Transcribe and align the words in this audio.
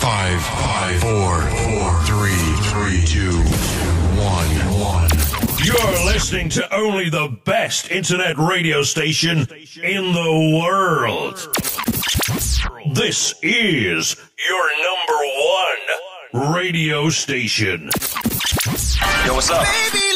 Five, 0.00 0.40
five, 0.42 1.00
four, 1.00 1.40
four, 1.40 2.02
three, 2.04 2.54
three, 2.70 3.04
two, 3.04 3.36
one, 4.16 4.48
one. 4.80 5.08
You're 5.64 6.04
listening 6.06 6.48
to 6.50 6.74
only 6.74 7.10
the 7.10 7.36
best 7.44 7.90
internet 7.90 8.38
radio 8.38 8.82
station 8.82 9.46
in 9.82 10.12
the 10.12 10.60
world. 10.62 11.34
This 12.94 13.34
is 13.42 14.16
your 14.48 14.70
number 14.86 16.44
one 16.44 16.54
radio 16.54 17.08
station. 17.10 17.90
Yo, 19.26 19.34
what's 19.34 19.50
up? 19.50 19.66
Baby, 19.92 20.07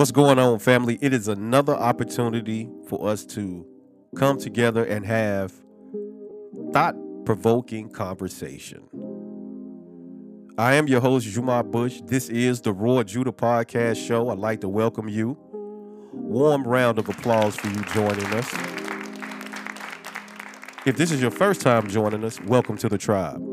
What's 0.00 0.12
going 0.12 0.38
on, 0.38 0.60
family? 0.60 0.98
It 1.02 1.12
is 1.12 1.28
another 1.28 1.74
opportunity 1.74 2.70
for 2.88 3.06
us 3.06 3.26
to 3.26 3.66
come 4.16 4.38
together 4.38 4.82
and 4.82 5.04
have 5.04 5.52
thought 6.72 6.96
provoking 7.26 7.90
conversation. 7.90 8.88
I 10.56 10.72
am 10.72 10.88
your 10.88 11.02
host, 11.02 11.28
Jumar 11.28 11.70
Bush. 11.70 12.00
This 12.06 12.30
is 12.30 12.62
the 12.62 12.72
Roar 12.72 13.02
of 13.02 13.08
Judah 13.08 13.30
Podcast 13.30 14.02
Show. 14.02 14.30
I'd 14.30 14.38
like 14.38 14.62
to 14.62 14.70
welcome 14.70 15.06
you. 15.06 15.36
Warm 16.14 16.62
round 16.62 16.98
of 16.98 17.06
applause 17.06 17.54
for 17.56 17.68
you 17.68 17.84
joining 17.92 18.24
us. 18.28 18.50
If 20.86 20.96
this 20.96 21.12
is 21.12 21.20
your 21.20 21.30
first 21.30 21.60
time 21.60 21.90
joining 21.90 22.24
us, 22.24 22.40
welcome 22.40 22.78
to 22.78 22.88
the 22.88 22.96
tribe. 22.96 23.49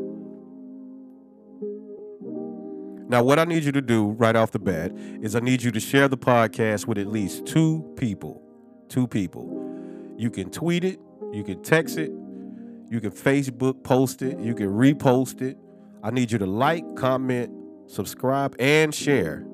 Now, 3.08 3.22
what 3.22 3.38
I 3.38 3.44
need 3.44 3.64
you 3.64 3.72
to 3.72 3.80
do 3.80 4.10
right 4.10 4.36
off 4.36 4.50
the 4.50 4.58
bat 4.58 4.92
is 5.22 5.34
I 5.34 5.40
need 5.40 5.62
you 5.62 5.70
to 5.70 5.80
share 5.80 6.08
the 6.08 6.18
podcast 6.18 6.86
with 6.86 6.98
at 6.98 7.06
least 7.06 7.46
two 7.46 7.82
people. 7.96 8.42
Two 8.90 9.08
people. 9.08 10.14
You 10.18 10.30
can 10.30 10.50
tweet 10.50 10.84
it, 10.84 11.00
you 11.32 11.42
can 11.42 11.62
text 11.62 11.96
it, 11.96 12.10
you 12.90 13.00
can 13.00 13.10
Facebook 13.10 13.82
post 13.82 14.20
it, 14.20 14.38
you 14.40 14.54
can 14.54 14.66
repost 14.66 15.40
it. 15.40 15.56
I 16.02 16.10
need 16.10 16.30
you 16.30 16.36
to 16.38 16.46
like, 16.46 16.84
comment, 16.96 17.50
subscribe, 17.86 18.54
and 18.58 18.94
share. 18.94 19.46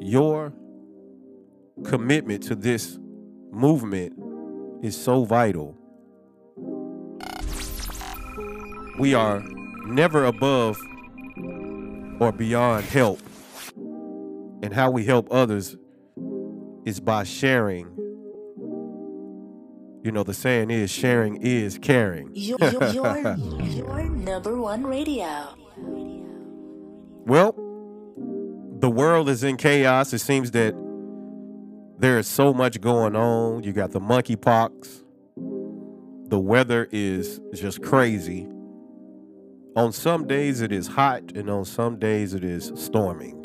Your 0.00 0.54
commitment 1.84 2.42
to 2.44 2.54
this 2.54 2.98
movement 3.52 4.14
is 4.82 4.96
so 4.96 5.24
vital. 5.24 5.76
We 8.98 9.12
are 9.12 9.42
never 9.86 10.24
above 10.24 10.78
or 12.20 12.32
beyond 12.32 12.84
help. 12.84 13.20
And 14.62 14.72
how 14.72 14.90
we 14.90 15.04
help 15.04 15.28
others 15.30 15.76
is 16.84 17.00
by 17.00 17.24
sharing. 17.24 17.86
You 20.02 20.12
know, 20.12 20.22
the 20.22 20.34
saying 20.34 20.70
is 20.70 20.90
sharing 20.90 21.40
is 21.42 21.78
caring. 21.78 22.30
Your, 22.34 22.58
your, 22.60 22.92
your, 22.92 23.36
your 23.36 24.08
number 24.08 24.60
one 24.60 24.86
radio. 24.86 25.54
Well, 27.26 27.54
the 28.80 28.90
world 28.90 29.30
is 29.30 29.42
in 29.42 29.56
chaos. 29.56 30.12
It 30.12 30.18
seems 30.18 30.50
that 30.50 30.74
there 31.98 32.18
is 32.18 32.26
so 32.26 32.52
much 32.52 32.80
going 32.80 33.16
on. 33.16 33.62
You 33.62 33.72
got 33.72 33.92
the 33.92 34.00
monkeypox. 34.00 35.02
The 36.28 36.38
weather 36.38 36.88
is 36.90 37.40
just 37.54 37.82
crazy. 37.82 38.46
On 39.76 39.90
some 39.92 40.28
days 40.28 40.60
it 40.60 40.70
is 40.70 40.86
hot, 40.86 41.32
and 41.34 41.50
on 41.50 41.64
some 41.64 41.98
days 41.98 42.32
it 42.32 42.44
is 42.44 42.70
storming. 42.76 43.40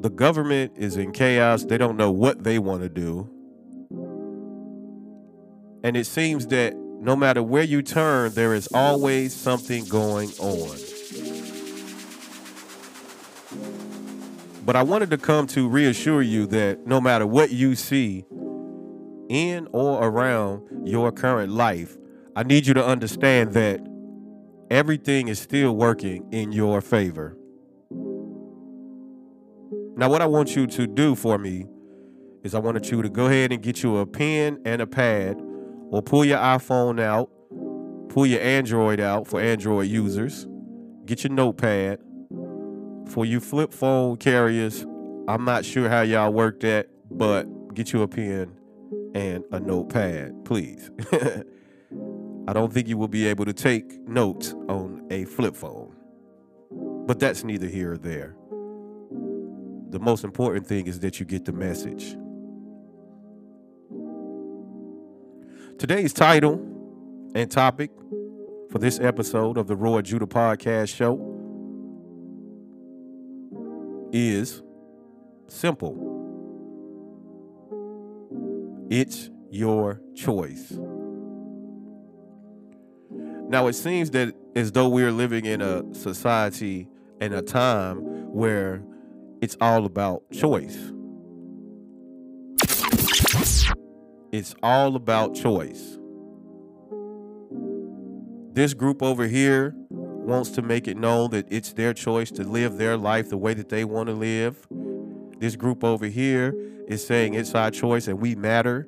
The 0.00 0.10
government 0.10 0.72
is 0.76 0.98
in 0.98 1.12
chaos. 1.12 1.64
They 1.64 1.78
don't 1.78 1.96
know 1.96 2.10
what 2.10 2.44
they 2.44 2.58
want 2.58 2.82
to 2.82 2.90
do. 2.90 3.30
And 5.82 5.96
it 5.96 6.04
seems 6.06 6.48
that 6.48 6.76
no 6.76 7.16
matter 7.16 7.42
where 7.42 7.62
you 7.62 7.80
turn, 7.80 8.32
there 8.32 8.52
is 8.52 8.68
always 8.74 9.34
something 9.34 9.86
going 9.86 10.30
on. 10.38 10.76
But 14.66 14.76
I 14.76 14.82
wanted 14.82 15.08
to 15.10 15.18
come 15.18 15.46
to 15.48 15.66
reassure 15.66 16.20
you 16.20 16.46
that 16.48 16.86
no 16.86 17.00
matter 17.00 17.26
what 17.26 17.52
you 17.52 17.74
see 17.74 18.26
in 19.30 19.66
or 19.72 20.04
around 20.04 20.86
your 20.86 21.10
current 21.10 21.52
life, 21.52 21.96
I 22.38 22.44
need 22.44 22.68
you 22.68 22.74
to 22.74 22.86
understand 22.86 23.54
that 23.54 23.80
everything 24.70 25.26
is 25.26 25.40
still 25.40 25.74
working 25.74 26.24
in 26.30 26.52
your 26.52 26.80
favor. 26.80 27.36
Now, 29.96 30.08
what 30.08 30.22
I 30.22 30.26
want 30.26 30.54
you 30.54 30.68
to 30.68 30.86
do 30.86 31.16
for 31.16 31.36
me 31.36 31.66
is 32.44 32.54
I 32.54 32.60
want 32.60 32.92
you 32.92 33.02
to 33.02 33.08
go 33.08 33.26
ahead 33.26 33.50
and 33.50 33.60
get 33.60 33.82
you 33.82 33.96
a 33.96 34.06
pen 34.06 34.60
and 34.64 34.80
a 34.80 34.86
pad, 34.86 35.42
or 35.90 36.00
pull 36.00 36.24
your 36.24 36.38
iPhone 36.38 37.00
out, 37.00 37.28
pull 38.08 38.24
your 38.24 38.40
Android 38.40 39.00
out 39.00 39.26
for 39.26 39.40
Android 39.40 39.88
users, 39.88 40.46
get 41.06 41.24
your 41.24 41.32
notepad. 41.32 41.98
For 43.08 43.24
you 43.24 43.40
flip 43.40 43.72
phone 43.72 44.16
carriers, 44.16 44.86
I'm 45.26 45.44
not 45.44 45.64
sure 45.64 45.88
how 45.88 46.02
y'all 46.02 46.32
work 46.32 46.60
that, 46.60 46.86
but 47.10 47.74
get 47.74 47.92
you 47.92 48.02
a 48.02 48.06
pen 48.06 48.56
and 49.12 49.42
a 49.50 49.58
notepad, 49.58 50.44
please. 50.44 50.88
I 52.48 52.54
don't 52.54 52.72
think 52.72 52.88
you 52.88 52.96
will 52.96 53.08
be 53.08 53.26
able 53.26 53.44
to 53.44 53.52
take 53.52 54.00
notes 54.08 54.54
on 54.70 55.06
a 55.10 55.26
flip 55.26 55.54
phone. 55.54 55.94
But 57.06 57.20
that's 57.20 57.44
neither 57.44 57.66
here 57.66 57.92
or 57.92 57.98
there. 57.98 58.36
The 59.90 59.98
most 59.98 60.24
important 60.24 60.66
thing 60.66 60.86
is 60.86 61.00
that 61.00 61.20
you 61.20 61.26
get 61.26 61.44
the 61.44 61.52
message. 61.52 62.16
Today's 65.78 66.14
title 66.14 66.54
and 67.34 67.50
topic 67.50 67.90
for 68.70 68.78
this 68.78 68.98
episode 68.98 69.58
of 69.58 69.66
the 69.66 69.76
Roar 69.76 69.98
of 69.98 70.06
Judah 70.06 70.24
Podcast 70.24 70.96
Show 70.96 71.20
is 74.10 74.62
simple. 75.48 76.16
It's 78.88 79.28
your 79.50 80.00
choice. 80.14 80.78
Now, 83.48 83.66
it 83.66 83.72
seems 83.72 84.10
that 84.10 84.34
as 84.54 84.72
though 84.72 84.88
we're 84.88 85.10
living 85.10 85.46
in 85.46 85.62
a 85.62 85.82
society 85.94 86.86
and 87.20 87.32
a 87.32 87.40
time 87.40 87.96
where 88.32 88.82
it's 89.40 89.56
all 89.60 89.86
about 89.86 90.22
choice. 90.32 90.92
It's 94.32 94.54
all 94.62 94.96
about 94.96 95.34
choice. 95.34 95.98
This 98.52 98.74
group 98.74 99.02
over 99.02 99.26
here 99.26 99.74
wants 99.90 100.50
to 100.50 100.60
make 100.60 100.86
it 100.86 100.98
known 100.98 101.30
that 101.30 101.46
it's 101.50 101.72
their 101.72 101.94
choice 101.94 102.30
to 102.32 102.42
live 102.42 102.76
their 102.76 102.98
life 102.98 103.30
the 103.30 103.38
way 103.38 103.54
that 103.54 103.70
they 103.70 103.84
want 103.84 104.08
to 104.08 104.14
live. 104.14 104.66
This 105.38 105.56
group 105.56 105.82
over 105.82 106.06
here 106.06 106.54
is 106.86 107.06
saying 107.06 107.32
it's 107.32 107.54
our 107.54 107.70
choice 107.70 108.08
and 108.08 108.20
we 108.20 108.34
matter. 108.34 108.86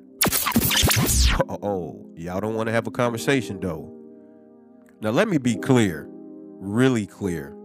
Oh, 1.49 2.05
y'all 2.15 2.39
don't 2.39 2.53
want 2.53 2.67
to 2.67 2.73
have 2.73 2.85
a 2.85 2.91
conversation 2.91 3.59
though. 3.59 3.90
Now, 5.01 5.09
let 5.09 5.27
me 5.27 5.39
be 5.39 5.55
clear, 5.55 6.07
really 6.11 7.07
clear. 7.07 7.55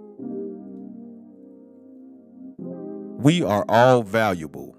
We 2.59 3.43
are 3.43 3.65
all 3.69 4.03
valuable. 4.03 4.75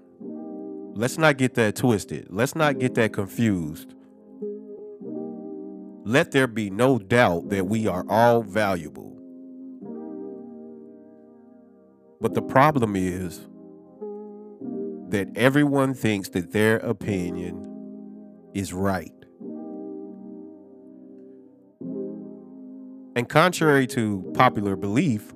Let's 0.94 1.18
not 1.18 1.36
get 1.36 1.54
that 1.54 1.76
twisted. 1.76 2.26
Let's 2.30 2.56
not 2.56 2.80
get 2.80 2.96
that 2.96 3.12
confused. 3.12 3.94
Let 6.04 6.32
there 6.32 6.48
be 6.48 6.68
no 6.68 6.98
doubt 6.98 7.50
that 7.50 7.68
we 7.68 7.86
are 7.86 8.04
all 8.08 8.42
valuable. 8.42 9.16
But 12.20 12.34
the 12.34 12.42
problem 12.42 12.96
is 12.96 13.46
that 15.10 15.28
everyone 15.36 15.94
thinks 15.94 16.30
that 16.30 16.50
their 16.52 16.78
opinion 16.78 18.50
is 18.52 18.72
right. 18.72 19.17
And 23.18 23.28
contrary 23.28 23.88
to 23.88 24.30
popular 24.34 24.76
belief, 24.76 25.34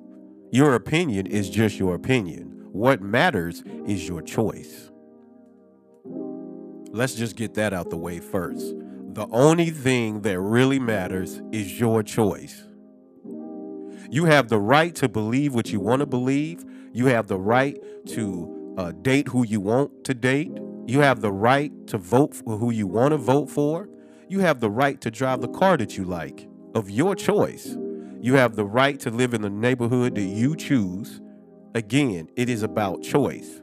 your 0.53 0.77
opinion 0.77 1.27
is 1.27 1.51
just 1.51 1.81
your 1.81 1.97
opinion. 1.97 2.69
What 2.71 3.03
matters 3.03 3.65
is 3.89 4.07
your 4.07 4.23
choice. 4.23 4.93
Let's 6.93 7.17
just 7.17 7.35
get 7.35 7.55
that 7.55 7.73
out 7.73 7.91
the 7.91 7.97
way 7.97 8.21
first. 8.21 8.73
The 9.15 9.27
only 9.33 9.71
thing 9.71 10.21
that 10.21 10.39
really 10.39 10.79
matters 10.79 11.43
is 11.51 11.81
your 11.81 12.05
choice. 12.05 12.63
You 14.09 14.27
have 14.27 14.49
the 14.49 14.61
right 14.61 14.95
to 14.95 15.09
believe 15.09 15.53
what 15.53 15.73
you 15.73 15.81
want 15.81 16.01
to 16.01 16.07
believe. 16.07 16.65
You 16.93 17.07
have 17.07 17.27
the 17.27 17.41
right 17.41 17.77
to 18.11 18.75
uh, 18.79 18.93
date 18.93 19.27
who 19.27 19.45
you 19.45 19.61
want 19.61 20.05
to 20.05 20.15
date. 20.15 20.57
You 20.87 21.01
have 21.01 21.21
the 21.21 21.33
right 21.33 21.73
to 21.89 21.99
vote 21.99 22.37
for 22.37 22.59
who 22.59 22.71
you 22.71 22.87
want 22.87 23.11
to 23.11 23.17
vote 23.17 23.51
for. 23.51 23.89
You 24.29 24.39
have 24.39 24.61
the 24.61 24.71
right 24.71 25.01
to 25.01 25.11
drive 25.11 25.41
the 25.41 25.49
car 25.49 25.77
that 25.77 25.97
you 25.97 26.05
like 26.05 26.47
of 26.75 26.91
your 26.91 27.15
choice. 27.15 27.77
You 28.21 28.35
have 28.35 28.57
the 28.57 28.65
right 28.65 28.99
to 29.01 29.11
live 29.11 29.35
in 29.35 29.43
the 29.43 29.51
neighborhood 29.51 30.15
that 30.15 30.23
you 30.23 30.57
choose. 30.57 31.21
Again, 31.75 32.29
it 32.37 32.49
is 32.49 32.63
about 32.63 33.03
choice. 33.03 33.61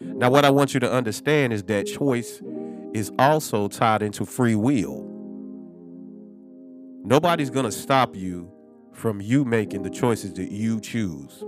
Now, 0.00 0.30
what 0.30 0.44
I 0.44 0.50
want 0.50 0.74
you 0.74 0.80
to 0.80 0.90
understand 0.90 1.52
is 1.52 1.64
that 1.64 1.86
choice 1.86 2.42
is 2.94 3.12
also 3.18 3.68
tied 3.68 4.02
into 4.02 4.24
free 4.24 4.54
will. 4.54 5.04
Nobody's 7.04 7.50
going 7.50 7.64
to 7.64 7.72
stop 7.72 8.16
you 8.16 8.50
from 8.92 9.20
you 9.20 9.44
making 9.44 9.82
the 9.82 9.90
choices 9.90 10.34
that 10.34 10.50
you 10.50 10.80
choose. 10.80 11.44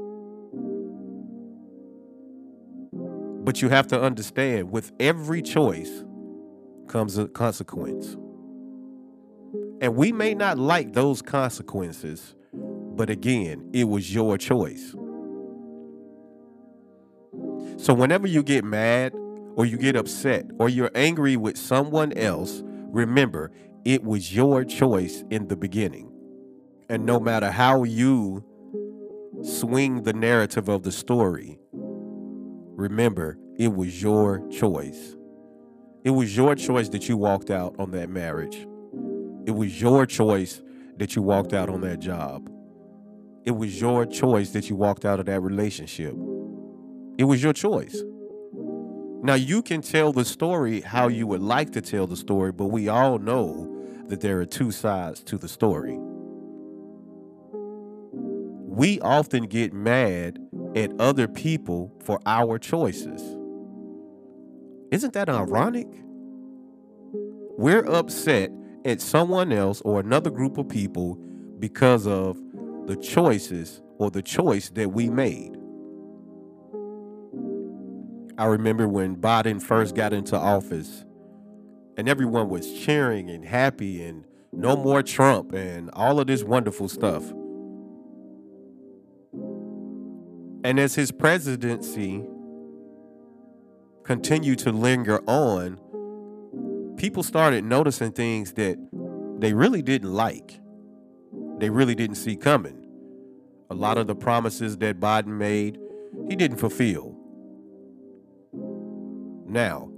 But 3.42 3.62
you 3.62 3.68
have 3.68 3.88
to 3.88 4.00
understand 4.00 4.70
with 4.70 4.92
every 5.00 5.42
choice 5.42 6.04
comes 6.86 7.18
a 7.18 7.26
consequence. 7.28 8.16
And 9.80 9.96
we 9.96 10.12
may 10.12 10.34
not 10.34 10.58
like 10.58 10.92
those 10.92 11.22
consequences, 11.22 12.34
but 12.52 13.08
again, 13.08 13.70
it 13.72 13.84
was 13.84 14.14
your 14.14 14.36
choice. 14.36 14.94
So 17.78 17.94
whenever 17.94 18.26
you 18.26 18.42
get 18.42 18.62
mad 18.62 19.14
or 19.56 19.64
you 19.64 19.78
get 19.78 19.96
upset 19.96 20.44
or 20.58 20.68
you're 20.68 20.90
angry 20.94 21.36
with 21.36 21.56
someone 21.56 22.12
else, 22.12 22.62
remember, 22.64 23.52
it 23.86 24.04
was 24.04 24.34
your 24.34 24.64
choice 24.64 25.24
in 25.30 25.48
the 25.48 25.56
beginning. 25.56 26.12
And 26.90 27.06
no 27.06 27.18
matter 27.18 27.50
how 27.50 27.84
you 27.84 28.44
swing 29.42 30.02
the 30.02 30.12
narrative 30.12 30.68
of 30.68 30.82
the 30.82 30.92
story, 30.92 31.58
remember, 31.72 33.38
it 33.56 33.74
was 33.74 34.02
your 34.02 34.46
choice. 34.50 35.16
It 36.04 36.10
was 36.10 36.36
your 36.36 36.54
choice 36.54 36.90
that 36.90 37.08
you 37.08 37.16
walked 37.16 37.50
out 37.50 37.76
on 37.78 37.92
that 37.92 38.10
marriage. 38.10 38.66
It 39.46 39.52
was 39.52 39.80
your 39.80 40.06
choice 40.06 40.62
that 40.98 41.16
you 41.16 41.22
walked 41.22 41.52
out 41.52 41.68
on 41.68 41.80
that 41.80 41.98
job. 41.98 42.50
It 43.44 43.52
was 43.52 43.80
your 43.80 44.04
choice 44.04 44.50
that 44.50 44.68
you 44.68 44.76
walked 44.76 45.04
out 45.04 45.18
of 45.18 45.26
that 45.26 45.40
relationship. 45.40 46.14
It 47.18 47.24
was 47.24 47.42
your 47.42 47.52
choice. 47.52 48.02
Now, 49.22 49.34
you 49.34 49.62
can 49.62 49.82
tell 49.82 50.12
the 50.12 50.24
story 50.24 50.80
how 50.80 51.08
you 51.08 51.26
would 51.26 51.42
like 51.42 51.72
to 51.72 51.80
tell 51.80 52.06
the 52.06 52.16
story, 52.16 52.52
but 52.52 52.66
we 52.66 52.88
all 52.88 53.18
know 53.18 53.66
that 54.06 54.20
there 54.20 54.40
are 54.40 54.46
two 54.46 54.70
sides 54.70 55.22
to 55.24 55.36
the 55.36 55.48
story. 55.48 55.98
We 58.80 59.00
often 59.00 59.44
get 59.44 59.72
mad 59.72 60.38
at 60.74 60.92
other 60.98 61.28
people 61.28 61.92
for 62.02 62.18
our 62.24 62.58
choices. 62.58 63.20
Isn't 64.90 65.12
that 65.12 65.28
ironic? 65.28 65.86
We're 67.58 67.84
upset 67.84 68.50
at 68.84 69.00
someone 69.00 69.52
else 69.52 69.80
or 69.82 70.00
another 70.00 70.30
group 70.30 70.58
of 70.58 70.68
people 70.68 71.16
because 71.58 72.06
of 72.06 72.38
the 72.86 72.96
choices 72.96 73.82
or 73.98 74.10
the 74.10 74.22
choice 74.22 74.70
that 74.70 74.88
we 74.90 75.08
made. 75.10 75.56
I 78.38 78.46
remember 78.46 78.88
when 78.88 79.16
Biden 79.16 79.60
first 79.60 79.94
got 79.94 80.12
into 80.12 80.36
office 80.36 81.04
and 81.98 82.08
everyone 82.08 82.48
was 82.48 82.72
cheering 82.80 83.28
and 83.28 83.44
happy 83.44 84.02
and 84.02 84.24
no 84.52 84.76
more 84.76 85.02
Trump 85.02 85.52
and 85.52 85.90
all 85.92 86.18
of 86.18 86.26
this 86.26 86.42
wonderful 86.42 86.88
stuff. 86.88 87.22
And 90.64 90.80
as 90.80 90.94
his 90.94 91.12
presidency 91.12 92.24
continued 94.04 94.58
to 94.60 94.72
linger 94.72 95.20
on, 95.26 95.78
people 97.00 97.22
started 97.22 97.64
noticing 97.64 98.12
things 98.12 98.52
that 98.52 98.76
they 99.38 99.54
really 99.54 99.80
didn't 99.80 100.12
like. 100.12 100.60
They 101.56 101.70
really 101.70 101.94
didn't 101.94 102.16
see 102.16 102.36
coming. 102.36 102.86
A 103.70 103.74
lot 103.74 103.96
of 103.96 104.06
the 104.06 104.14
promises 104.14 104.76
that 104.78 105.00
Biden 105.00 105.38
made, 105.38 105.80
he 106.28 106.36
didn't 106.36 106.58
fulfill. 106.58 107.16
Now, 109.46 109.90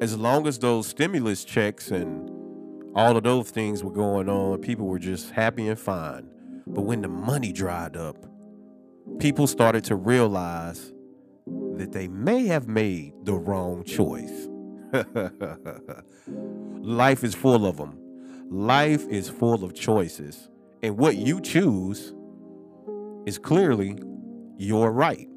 as 0.00 0.18
long 0.18 0.48
as 0.48 0.58
those 0.58 0.88
stimulus 0.88 1.44
checks 1.44 1.92
and 1.92 2.28
all 2.96 3.16
of 3.16 3.22
those 3.22 3.50
things 3.50 3.84
were 3.84 3.92
going 3.92 4.28
on, 4.28 4.60
people 4.60 4.88
were 4.88 4.98
just 4.98 5.30
happy 5.30 5.68
and 5.68 5.78
fine. 5.78 6.28
But 6.66 6.82
when 6.82 7.00
the 7.00 7.08
money 7.08 7.52
dried 7.52 7.96
up, 7.96 8.16
people 9.20 9.46
started 9.46 9.84
to 9.84 9.94
realize 9.94 10.92
that 11.76 11.92
they 11.92 12.08
may 12.08 12.46
have 12.46 12.66
made 12.66 13.12
the 13.22 13.34
wrong 13.34 13.84
choice. 13.84 14.48
Life 16.82 17.24
is 17.24 17.34
full 17.34 17.66
of 17.66 17.76
them. 17.76 17.98
Life 18.50 19.06
is 19.08 19.28
full 19.28 19.64
of 19.64 19.74
choices. 19.74 20.48
And 20.82 20.96
what 20.98 21.16
you 21.16 21.40
choose 21.40 22.14
is 23.26 23.38
clearly 23.38 23.98
your 24.56 24.92
right. 24.92 25.28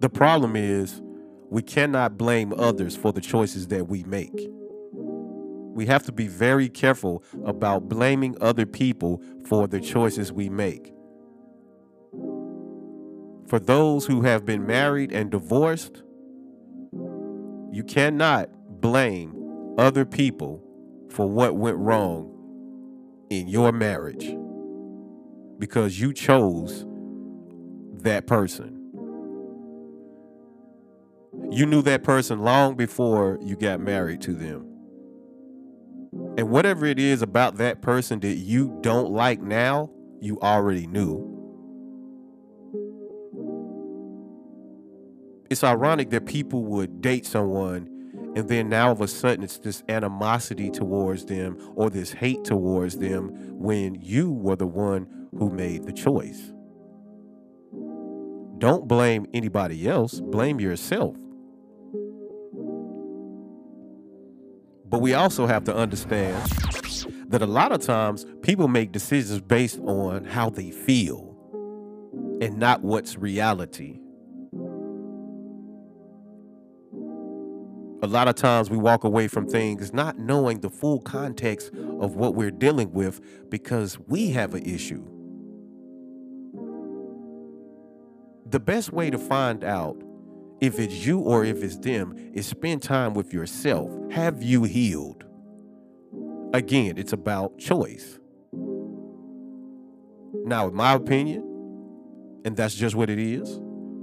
The 0.00 0.08
problem 0.08 0.56
is 0.56 1.02
we 1.50 1.62
cannot 1.62 2.16
blame 2.16 2.54
others 2.56 2.96
for 2.96 3.12
the 3.12 3.20
choices 3.20 3.68
that 3.68 3.88
we 3.88 4.04
make. 4.04 4.48
We 4.92 5.86
have 5.86 6.04
to 6.04 6.12
be 6.12 6.28
very 6.28 6.68
careful 6.68 7.22
about 7.44 7.88
blaming 7.88 8.36
other 8.40 8.64
people 8.66 9.22
for 9.44 9.66
the 9.66 9.80
choices 9.80 10.32
we 10.32 10.48
make. 10.48 10.92
For 13.46 13.58
those 13.58 14.06
who 14.06 14.22
have 14.22 14.46
been 14.46 14.66
married 14.66 15.12
and 15.12 15.30
divorced, 15.30 16.02
you 17.72 17.84
cannot 17.84 18.50
blame 18.80 19.74
other 19.78 20.04
people 20.04 20.62
for 21.10 21.26
what 21.26 21.56
went 21.56 21.76
wrong 21.78 22.26
in 23.30 23.48
your 23.48 23.72
marriage 23.72 24.36
because 25.58 26.00
you 26.00 26.12
chose 26.12 26.84
that 28.02 28.26
person. 28.26 28.76
You 31.50 31.66
knew 31.66 31.82
that 31.82 32.02
person 32.02 32.40
long 32.40 32.76
before 32.76 33.38
you 33.42 33.56
got 33.56 33.80
married 33.80 34.20
to 34.22 34.34
them. 34.34 34.66
And 36.36 36.50
whatever 36.50 36.86
it 36.86 36.98
is 36.98 37.22
about 37.22 37.56
that 37.56 37.82
person 37.82 38.20
that 38.20 38.36
you 38.36 38.78
don't 38.80 39.10
like 39.10 39.40
now, 39.40 39.90
you 40.20 40.38
already 40.40 40.86
knew. 40.86 41.29
It's 45.50 45.64
ironic 45.64 46.10
that 46.10 46.26
people 46.26 46.64
would 46.64 47.02
date 47.02 47.26
someone 47.26 47.88
and 48.36 48.48
then 48.48 48.68
now 48.68 48.86
all 48.86 48.92
of 48.92 49.00
a 49.00 49.08
sudden 49.08 49.42
it's 49.42 49.58
this 49.58 49.82
animosity 49.88 50.70
towards 50.70 51.24
them 51.26 51.58
or 51.74 51.90
this 51.90 52.12
hate 52.12 52.44
towards 52.44 52.98
them 52.98 53.30
when 53.58 53.96
you 54.00 54.30
were 54.30 54.54
the 54.54 54.66
one 54.66 55.28
who 55.36 55.50
made 55.50 55.84
the 55.84 55.92
choice. 55.92 56.52
Don't 58.58 58.86
blame 58.86 59.26
anybody 59.34 59.88
else, 59.88 60.20
blame 60.20 60.60
yourself. 60.60 61.16
But 64.84 65.00
we 65.00 65.14
also 65.14 65.46
have 65.46 65.64
to 65.64 65.74
understand 65.74 66.36
that 67.28 67.42
a 67.42 67.46
lot 67.46 67.72
of 67.72 67.80
times 67.80 68.26
people 68.42 68.68
make 68.68 68.92
decisions 68.92 69.40
based 69.40 69.80
on 69.80 70.24
how 70.24 70.50
they 70.50 70.70
feel 70.70 71.36
and 72.40 72.58
not 72.58 72.82
what's 72.82 73.16
reality. 73.16 73.99
A 78.02 78.06
lot 78.06 78.28
of 78.28 78.34
times 78.34 78.70
we 78.70 78.78
walk 78.78 79.04
away 79.04 79.28
from 79.28 79.46
things 79.46 79.92
not 79.92 80.18
knowing 80.18 80.60
the 80.60 80.70
full 80.70 81.00
context 81.00 81.70
of 82.00 82.16
what 82.16 82.34
we're 82.34 82.50
dealing 82.50 82.92
with 82.92 83.20
because 83.50 83.98
we 84.06 84.30
have 84.30 84.54
an 84.54 84.64
issue. 84.64 85.04
The 88.46 88.60
best 88.60 88.92
way 88.92 89.10
to 89.10 89.18
find 89.18 89.62
out 89.64 90.02
if 90.60 90.78
it's 90.78 91.06
you 91.06 91.18
or 91.20 91.44
if 91.44 91.62
it's 91.62 91.76
them 91.76 92.14
is 92.34 92.46
spend 92.46 92.82
time 92.82 93.14
with 93.14 93.32
yourself. 93.32 93.92
Have 94.12 94.42
you 94.42 94.64
healed? 94.64 95.24
Again, 96.52 96.98
it's 96.98 97.12
about 97.12 97.58
choice. 97.58 98.18
Now, 100.44 100.68
in 100.68 100.74
my 100.74 100.94
opinion, 100.94 101.44
and 102.44 102.56
that's 102.56 102.74
just 102.74 102.94
what 102.94 103.10
it 103.10 103.18
is 103.18 103.60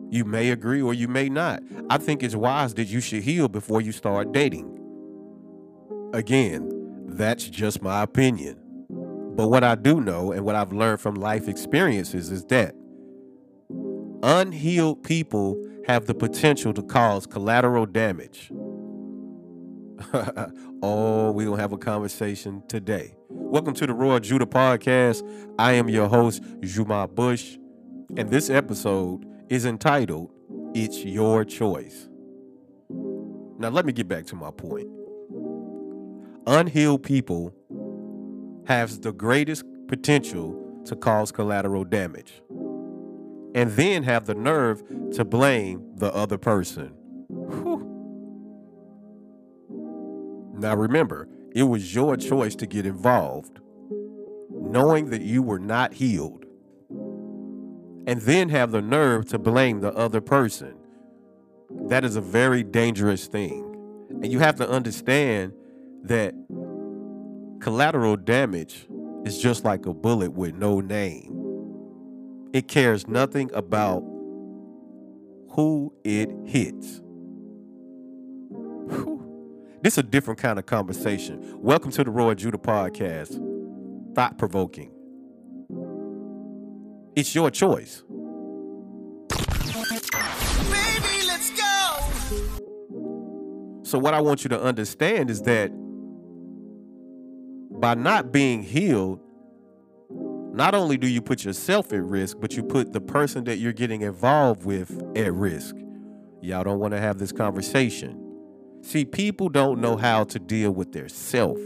you 0.09 0.25
may 0.25 0.51
agree 0.51 0.81
or 0.81 0.93
you 0.93 1.07
may 1.07 1.29
not. 1.29 1.61
I 1.89 1.97
think 1.97 2.23
it's 2.23 2.35
wise 2.35 2.73
that 2.75 2.85
you 2.85 3.01
should 3.01 3.23
heal 3.23 3.47
before 3.47 3.81
you 3.81 3.91
start 3.91 4.31
dating. 4.31 4.73
Again, 6.13 6.71
that's 7.07 7.49
just 7.49 7.81
my 7.81 8.03
opinion. 8.03 8.57
But 8.89 9.49
what 9.49 9.63
I 9.63 9.75
do 9.75 10.01
know 10.01 10.31
and 10.31 10.45
what 10.45 10.55
I've 10.55 10.73
learned 10.73 10.99
from 10.99 11.15
life 11.15 11.47
experiences 11.47 12.31
is 12.31 12.45
that 12.45 12.73
unhealed 14.23 15.03
people 15.03 15.61
have 15.85 16.05
the 16.05 16.15
potential 16.15 16.73
to 16.73 16.81
cause 16.81 17.27
collateral 17.27 17.85
damage. 17.85 18.51
oh, 20.81 21.31
we're 21.31 21.45
going 21.45 21.57
to 21.57 21.61
have 21.61 21.73
a 21.73 21.77
conversation 21.77 22.63
today. 22.67 23.15
Welcome 23.29 23.73
to 23.75 23.87
the 23.87 23.93
Roar 23.93 24.17
of 24.17 24.23
Judah 24.23 24.45
Podcast. 24.45 25.27
I 25.59 25.73
am 25.73 25.89
your 25.89 26.07
host, 26.07 26.41
Juma 26.61 27.07
Bush. 27.07 27.57
And 28.15 28.29
this 28.29 28.49
episode 28.49 29.25
is 29.49 29.65
entitled 29.65 30.31
It's 30.73 31.03
Your 31.03 31.45
Choice. 31.45 32.09
Now, 33.59 33.69
let 33.69 33.85
me 33.85 33.93
get 33.93 34.07
back 34.07 34.25
to 34.27 34.35
my 34.35 34.51
point. 34.51 34.87
Unhealed 36.45 37.03
people 37.03 37.53
have 38.67 39.01
the 39.01 39.13
greatest 39.13 39.63
potential 39.87 40.81
to 40.85 40.95
cause 40.95 41.31
collateral 41.31 41.83
damage. 41.83 42.41
And 43.55 43.71
then 43.71 44.03
have 44.03 44.25
the 44.25 44.35
nerve 44.35 44.83
to 45.13 45.25
blame 45.25 45.95
the 45.95 46.13
other 46.13 46.37
person. 46.37 46.93
Whew. 47.29 47.83
Now 50.59 50.75
remember, 50.75 51.27
it 51.53 51.63
was 51.63 51.93
your 51.93 52.17
choice 52.17 52.55
to 52.55 52.67
get 52.67 52.85
involved, 52.85 53.59
knowing 54.51 55.09
that 55.11 55.21
you 55.21 55.41
were 55.41 55.59
not 55.59 55.93
healed. 55.93 56.46
And 58.07 58.21
then 58.21 58.47
have 58.49 58.71
the 58.71 58.81
nerve 58.81 59.25
to 59.27 59.37
blame 59.37 59.81
the 59.81 59.93
other 59.93 60.21
person. 60.21 60.75
That 61.69 62.05
is 62.05 62.15
a 62.15 62.21
very 62.21 62.63
dangerous 62.63 63.27
thing. 63.27 63.65
And 64.23 64.31
you 64.31 64.39
have 64.39 64.55
to 64.55 64.69
understand 64.69 65.51
that 66.03 66.33
collateral 67.59 68.15
damage 68.15 68.87
is 69.25 69.37
just 69.37 69.65
like 69.65 69.85
a 69.85 69.93
bullet 69.93 70.31
with 70.31 70.55
no 70.55 70.79
name. 70.79 71.33
It 72.53 72.69
cares 72.69 73.09
nothing 73.09 73.51
about 73.53 73.99
who 75.49 75.93
it 76.05 76.29
hits. 76.45 77.01
Whew. 78.87 79.79
This 79.81 79.95
is 79.95 79.97
a 79.97 80.03
different 80.03 80.39
kind 80.39 80.57
of 80.57 80.65
conversation. 80.65 81.61
Welcome 81.61 81.91
to 81.91 82.05
the 82.05 82.11
Roar 82.11 82.31
of 82.31 82.37
Judah 82.37 82.57
podcast. 82.57 83.43
Thought 84.15 84.37
provoking. 84.37 84.96
It's 87.17 87.33
your 87.33 87.49
choice. 87.49 88.03
Baby, 89.27 89.41
let's 91.25 91.49
go. 91.49 91.99
So, 93.81 93.97
what 93.97 94.13
I 94.13 94.21
want 94.21 94.43
you 94.43 94.49
to 94.49 94.61
understand 94.61 95.31
is 95.31 95.41
that 95.41 95.71
by 97.71 97.95
not 97.95 98.31
being 98.31 98.61
healed, 98.61 99.19
not 100.11 100.75
only 100.75 100.95
do 100.95 101.07
you 101.07 101.23
put 101.23 101.43
yourself 101.43 101.91
at 101.91 102.03
risk, 102.03 102.37
but 102.39 102.55
you 102.55 102.61
put 102.61 102.93
the 102.93 103.01
person 103.01 103.45
that 103.45 103.57
you're 103.57 103.73
getting 103.73 104.01
involved 104.01 104.63
with 104.63 105.01
at 105.15 105.33
risk. 105.33 105.75
Y'all 106.43 106.63
don't 106.63 106.77
want 106.77 106.93
to 106.93 106.99
have 106.99 107.17
this 107.17 107.31
conversation. 107.31 108.23
See, 108.83 109.05
people 109.05 109.49
don't 109.49 109.81
know 109.81 109.97
how 109.97 110.23
to 110.25 110.37
deal 110.37 110.69
with 110.69 110.91
their 110.91 111.09
self. 111.09 111.57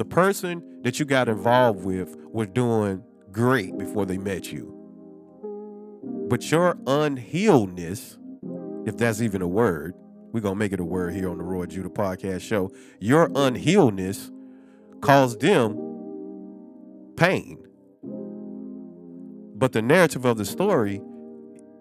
The 0.00 0.06
person 0.06 0.80
that 0.80 0.98
you 0.98 1.04
got 1.04 1.28
involved 1.28 1.84
with 1.84 2.16
was 2.32 2.48
doing 2.48 3.04
great 3.30 3.76
before 3.76 4.06
they 4.06 4.16
met 4.16 4.50
you. 4.50 4.74
But 6.30 6.50
your 6.50 6.76
unhealedness, 6.86 8.16
if 8.88 8.96
that's 8.96 9.20
even 9.20 9.42
a 9.42 9.46
word, 9.46 9.92
we're 10.32 10.40
going 10.40 10.54
to 10.54 10.58
make 10.58 10.72
it 10.72 10.80
a 10.80 10.84
word 10.86 11.12
here 11.12 11.28
on 11.28 11.36
the 11.36 11.44
Roar 11.44 11.64
of 11.64 11.68
Judah 11.68 11.90
podcast 11.90 12.40
show. 12.40 12.72
Your 12.98 13.28
unhealedness 13.28 14.30
caused 15.02 15.42
them 15.42 15.76
pain. 17.18 17.62
But 19.54 19.72
the 19.72 19.82
narrative 19.82 20.24
of 20.24 20.38
the 20.38 20.46
story, 20.46 21.02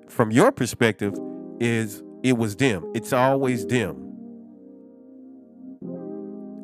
from 0.10 0.30
your 0.32 0.52
perspective, 0.52 1.18
is 1.62 2.04
it 2.24 2.38
was 2.38 2.58
them. 2.58 2.84
It's 2.94 3.14
always 3.14 3.66
them. 3.66 4.09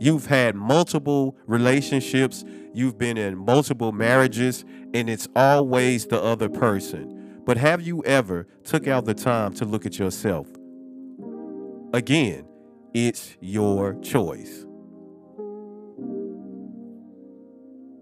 You've 0.05 0.27
had 0.27 0.53
multiple 0.53 1.35
relationships, 1.47 2.45
you've 2.75 2.95
been 2.95 3.17
in 3.17 3.35
multiple 3.39 3.91
marriages, 3.91 4.63
and 4.93 5.09
it's 5.09 5.27
always 5.35 6.05
the 6.05 6.21
other 6.21 6.47
person. 6.47 7.41
But 7.43 7.57
have 7.57 7.81
you 7.81 8.03
ever 8.05 8.45
took 8.63 8.87
out 8.87 9.05
the 9.05 9.15
time 9.15 9.55
to 9.55 9.65
look 9.65 9.83
at 9.83 9.97
yourself? 9.97 10.47
Again, 11.91 12.47
it's 12.93 13.35
your 13.39 13.95
choice. 14.01 14.67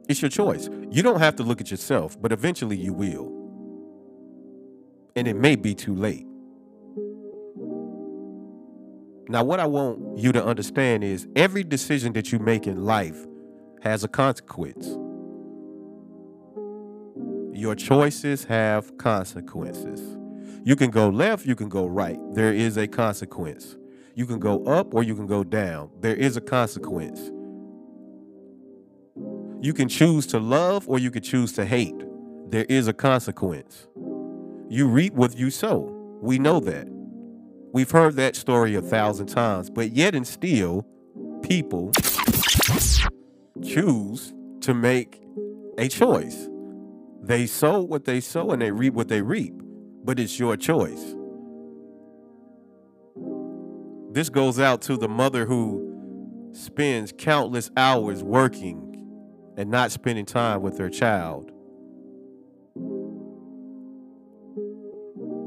It's 0.10 0.22
your 0.22 0.30
choice. 0.30 0.68
You 0.92 1.04
don't 1.04 1.22
have 1.22 1.38
to 1.38 1.44
look 1.44 1.62
at 1.62 1.72
yourself, 1.72 2.22
but 2.22 2.34
eventually 2.34 2.76
you 2.76 2.92
will. 2.92 3.32
And 5.16 5.26
it 5.26 5.38
may 5.38 5.56
be 5.56 5.74
too 5.74 5.96
late. 5.96 6.28
Now, 9.34 9.44
what 9.44 9.60
I 9.60 9.66
want 9.66 10.16
you 10.16 10.32
to 10.32 10.46
understand 10.46 11.04
is 11.04 11.28
every 11.36 11.64
decision 11.64 12.14
that 12.14 12.32
you 12.32 12.38
make 12.38 12.68
in 12.68 12.86
life 12.86 13.18
has 13.82 14.04
a 14.04 14.08
consequence. 14.08 14.86
Your 17.52 17.74
choices 17.74 18.44
have 18.44 18.96
consequences. 19.00 20.20
You 20.64 20.76
can 20.76 20.92
go 20.92 21.10
left, 21.10 21.48
you 21.48 21.56
can 21.56 21.68
go 21.68 21.88
right. 21.88 22.20
There 22.34 22.54
is 22.54 22.78
a 22.78 22.88
consequence. 22.88 23.76
You 24.14 24.28
can 24.28 24.38
go 24.38 24.64
up 24.66 24.94
or 24.94 25.02
you 25.02 25.16
can 25.16 25.26
go 25.26 25.44
down. 25.44 25.90
There 26.00 26.16
is 26.16 26.38
a 26.38 26.42
consequence. 26.42 27.32
You 29.62 29.74
can 29.74 29.90
choose 29.90 30.28
to 30.28 30.38
love 30.38 30.88
or 30.88 31.00
you 31.00 31.10
can 31.10 31.24
choose 31.24 31.54
to 31.54 31.66
hate. 31.66 32.00
There 32.50 32.66
is 32.70 32.88
a 32.88 32.94
consequence. 32.94 33.88
You 34.70 34.88
reap 34.88 35.16
what 35.16 35.36
you 35.36 35.50
sow. 35.50 36.20
We 36.22 36.38
know 36.38 36.60
that. 36.60 36.93
We've 37.74 37.90
heard 37.90 38.16
that 38.18 38.36
story 38.36 38.76
a 38.76 38.84
thousand 38.84 39.28
times, 39.28 39.72
but 39.72 39.94
yet 39.94 40.14
and 40.14 40.28
still, 40.28 40.86
people 41.42 41.92
choose 43.64 44.32
to 44.62 44.76
make 44.76 45.20
a 45.80 45.88
choice. 45.88 46.50
They 47.24 47.48
sow 47.48 47.82
what 47.82 48.06
they 48.06 48.20
sow 48.20 48.52
and 48.52 48.62
they 48.62 48.70
reap 48.70 48.94
what 48.94 49.08
they 49.08 49.24
reap, 49.24 49.56
but 50.04 50.20
it's 50.20 50.38
your 50.38 50.56
choice. 50.56 51.16
This 54.12 54.30
goes 54.30 54.60
out 54.60 54.84
to 54.84 54.96
the 54.96 55.10
mother 55.10 55.48
who 55.48 56.52
spends 56.52 57.12
countless 57.18 57.72
hours 57.76 58.24
working 58.24 58.92
and 59.58 59.72
not 59.72 59.92
spending 59.92 60.26
time 60.26 60.62
with 60.62 60.78
their 60.78 60.92
child. 60.92 61.53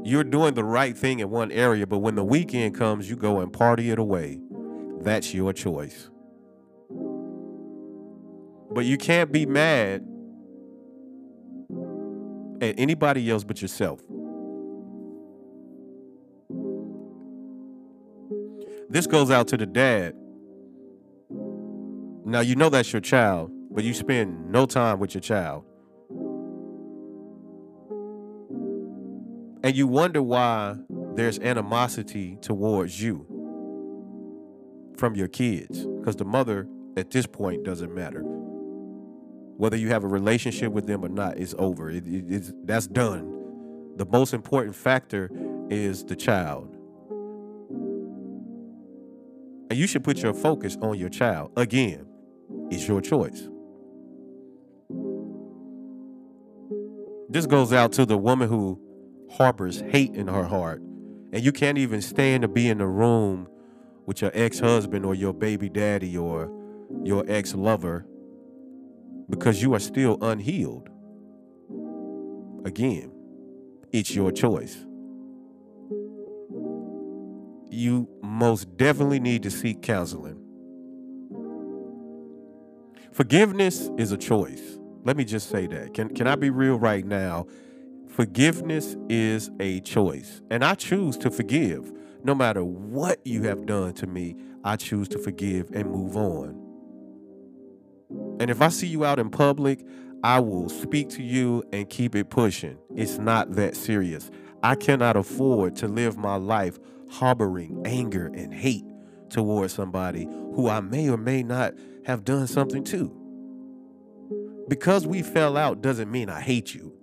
You're 0.07 0.23
doing 0.23 0.53
the 0.53 0.63
right 0.63 0.97
thing 0.97 1.19
in 1.19 1.29
one 1.29 1.51
area, 1.51 1.85
but 1.85 1.97
when 1.97 2.15
the 2.15 2.23
weekend 2.23 2.75
comes, 2.75 3.09
you 3.09 3.17
go 3.17 3.41
and 3.41 3.51
party 3.51 3.91
it 3.91 3.99
away. 3.99 4.39
That's 5.01 5.33
your 5.33 5.51
choice. 5.51 6.09
But 8.71 8.85
you 8.85 8.97
can't 8.97 9.33
be 9.33 9.45
mad 9.45 10.07
at 12.61 12.79
anybody 12.79 13.29
else 13.29 13.43
but 13.43 13.61
yourself. 13.61 13.99
This 18.89 19.07
goes 19.07 19.29
out 19.29 19.49
to 19.49 19.57
the 19.57 19.65
dad. 19.65 20.13
Now, 22.23 22.39
you 22.39 22.55
know 22.55 22.69
that's 22.69 22.93
your 22.93 23.01
child, 23.01 23.51
but 23.71 23.83
you 23.83 23.93
spend 23.93 24.53
no 24.53 24.65
time 24.65 24.99
with 24.99 25.15
your 25.15 25.21
child. 25.21 25.65
And 29.63 29.75
you 29.75 29.87
wonder 29.87 30.21
why 30.21 30.77
there's 31.15 31.39
animosity 31.39 32.37
towards 32.41 33.01
you 33.01 33.25
from 34.97 35.15
your 35.15 35.27
kids. 35.27 35.85
Because 35.85 36.15
the 36.15 36.25
mother 36.25 36.67
at 36.95 37.11
this 37.11 37.25
point 37.25 37.63
doesn't 37.63 37.93
matter. 37.93 38.21
Whether 39.57 39.77
you 39.77 39.89
have 39.89 40.03
a 40.03 40.07
relationship 40.07 40.71
with 40.71 40.85
them 40.85 41.03
or 41.03 41.09
not, 41.09 41.37
it's 41.37 41.55
over. 41.57 41.89
It, 41.89 42.07
it, 42.07 42.25
it's, 42.27 42.53
that's 42.63 42.87
done. 42.87 43.33
The 43.97 44.05
most 44.05 44.33
important 44.33 44.75
factor 44.75 45.31
is 45.69 46.05
the 46.05 46.15
child. 46.15 46.75
And 49.69 49.77
you 49.77 49.87
should 49.87 50.03
put 50.03 50.19
your 50.19 50.33
focus 50.33 50.77
on 50.81 50.97
your 50.97 51.09
child. 51.09 51.51
Again, 51.57 52.05
it's 52.69 52.87
your 52.87 53.01
choice. 53.01 53.49
This 57.29 57.45
goes 57.45 57.73
out 57.73 57.91
to 57.93 58.05
the 58.05 58.17
woman 58.17 58.47
who 58.47 58.79
harbors 59.31 59.81
hate 59.81 60.15
in 60.15 60.27
her 60.27 60.45
heart. 60.45 60.81
And 61.31 61.43
you 61.43 61.51
can't 61.51 61.77
even 61.77 62.01
stand 62.01 62.43
to 62.43 62.47
be 62.47 62.69
in 62.69 62.81
a 62.81 62.87
room 62.87 63.47
with 64.05 64.21
your 64.21 64.31
ex 64.33 64.59
husband 64.59 65.05
or 65.05 65.13
your 65.13 65.33
baby 65.33 65.69
daddy 65.69 66.17
or 66.17 66.51
your 67.03 67.25
ex 67.27 67.53
lover 67.53 68.05
because 69.29 69.61
you 69.61 69.73
are 69.73 69.79
still 69.79 70.17
unhealed. 70.21 70.89
Again, 72.65 73.11
it's 73.91 74.15
your 74.15 74.31
choice. 74.31 74.77
You 77.69 78.07
most 78.21 78.77
definitely 78.77 79.19
need 79.19 79.43
to 79.43 79.51
seek 79.51 79.81
counseling. 79.81 80.41
Forgiveness 83.11 83.89
is 83.97 84.11
a 84.11 84.17
choice. 84.17 84.77
Let 85.03 85.17
me 85.17 85.25
just 85.25 85.49
say 85.49 85.67
that. 85.67 85.93
Can, 85.93 86.13
can 86.13 86.27
I 86.27 86.35
be 86.35 86.49
real 86.49 86.77
right 86.77 87.05
now? 87.05 87.47
Forgiveness 88.17 88.97
is 89.09 89.51
a 89.59 89.79
choice, 89.81 90.41
and 90.49 90.65
I 90.65 90.73
choose 90.73 91.17
to 91.17 91.29
forgive. 91.29 91.93
No 92.23 92.33
matter 92.33 92.63
what 92.63 93.19
you 93.23 93.43
have 93.43 93.67
done 93.67 93.93
to 93.93 94.07
me, 94.07 94.35
I 94.63 94.75
choose 94.75 95.07
to 95.09 95.19
forgive 95.19 95.69
and 95.71 95.91
move 95.91 96.17
on. 96.17 96.59
And 98.39 98.49
if 98.49 98.59
I 98.59 98.69
see 98.69 98.87
you 98.87 99.05
out 99.05 99.19
in 99.19 99.29
public, 99.29 99.85
I 100.23 100.39
will 100.39 100.67
speak 100.67 101.09
to 101.09 101.21
you 101.21 101.63
and 101.71 101.87
keep 101.91 102.15
it 102.15 102.31
pushing. 102.31 102.79
It's 102.95 103.19
not 103.19 103.51
that 103.51 103.75
serious. 103.75 104.31
I 104.63 104.73
cannot 104.73 105.15
afford 105.15 105.75
to 105.75 105.87
live 105.87 106.17
my 106.17 106.37
life 106.37 106.79
harboring 107.11 107.83
anger 107.85 108.31
and 108.33 108.51
hate 108.51 108.85
towards 109.29 109.73
somebody 109.73 110.23
who 110.23 110.67
I 110.67 110.79
may 110.79 111.07
or 111.07 111.17
may 111.17 111.43
not 111.43 111.75
have 112.07 112.25
done 112.25 112.47
something 112.47 112.83
to. 112.85 113.15
Because 114.67 115.05
we 115.05 115.21
fell 115.21 115.55
out 115.55 115.83
doesn't 115.83 116.09
mean 116.09 116.31
I 116.31 116.41
hate 116.41 116.73
you. 116.73 116.96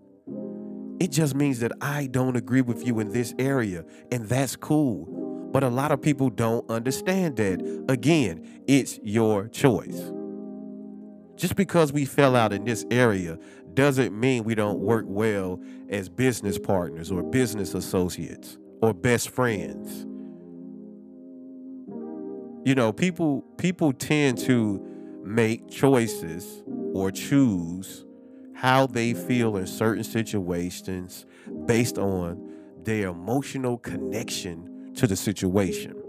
It 1.04 1.10
just 1.10 1.34
means 1.34 1.60
that 1.60 1.70
I 1.82 2.06
don't 2.06 2.34
agree 2.34 2.62
with 2.62 2.86
you 2.86 2.98
in 2.98 3.10
this 3.10 3.34
area, 3.38 3.84
and 4.10 4.26
that's 4.26 4.56
cool. 4.56 5.50
But 5.52 5.62
a 5.62 5.68
lot 5.68 5.92
of 5.92 6.00
people 6.00 6.30
don't 6.30 6.68
understand 6.70 7.36
that. 7.36 7.84
Again, 7.90 8.62
it's 8.66 8.98
your 9.02 9.48
choice. 9.48 10.10
Just 11.36 11.56
because 11.56 11.92
we 11.92 12.06
fell 12.06 12.34
out 12.34 12.54
in 12.54 12.64
this 12.64 12.86
area 12.90 13.38
doesn't 13.74 14.18
mean 14.18 14.44
we 14.44 14.54
don't 14.54 14.78
work 14.78 15.04
well 15.06 15.60
as 15.90 16.08
business 16.08 16.58
partners 16.58 17.10
or 17.12 17.22
business 17.22 17.74
associates 17.74 18.56
or 18.80 18.94
best 18.94 19.28
friends. 19.28 20.06
You 22.66 22.74
know, 22.74 22.94
people 22.94 23.42
people 23.58 23.92
tend 23.92 24.38
to 24.46 24.82
make 25.22 25.68
choices 25.68 26.62
or 26.94 27.10
choose 27.10 28.06
how 28.54 28.86
they 28.86 29.14
feel 29.14 29.56
in 29.56 29.66
certain 29.66 30.04
situations 30.04 31.26
based 31.66 31.98
on 31.98 32.52
their 32.82 33.08
emotional 33.08 33.78
connection 33.78 34.92
to 34.94 35.06
the 35.06 35.16
situation. 35.16 36.00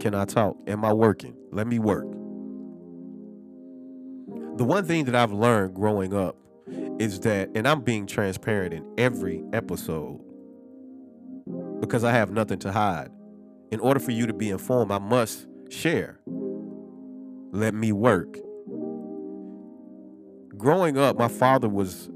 Can 0.00 0.14
I 0.14 0.24
talk? 0.24 0.56
Am 0.66 0.84
I 0.84 0.92
working? 0.92 1.36
Let 1.50 1.66
me 1.66 1.78
work. 1.78 2.10
The 4.56 4.64
one 4.64 4.84
thing 4.84 5.04
that 5.06 5.16
I've 5.16 5.32
learned 5.32 5.74
growing 5.74 6.14
up 6.14 6.36
is 6.98 7.20
that, 7.20 7.50
and 7.54 7.66
I'm 7.66 7.80
being 7.80 8.06
transparent 8.06 8.72
in 8.72 8.86
every 8.96 9.42
episode 9.52 10.20
because 11.80 12.04
I 12.04 12.12
have 12.12 12.30
nothing 12.30 12.58
to 12.60 12.72
hide. 12.72 13.10
In 13.72 13.80
order 13.80 13.98
for 13.98 14.12
you 14.12 14.26
to 14.26 14.32
be 14.32 14.50
informed, 14.50 14.92
I 14.92 14.98
must 14.98 15.46
share. 15.70 16.20
Let 17.50 17.74
me 17.74 17.90
work. 17.92 18.38
Growing 20.56 20.98
up, 20.98 21.18
my 21.18 21.28
father 21.28 21.68
was 21.68 22.10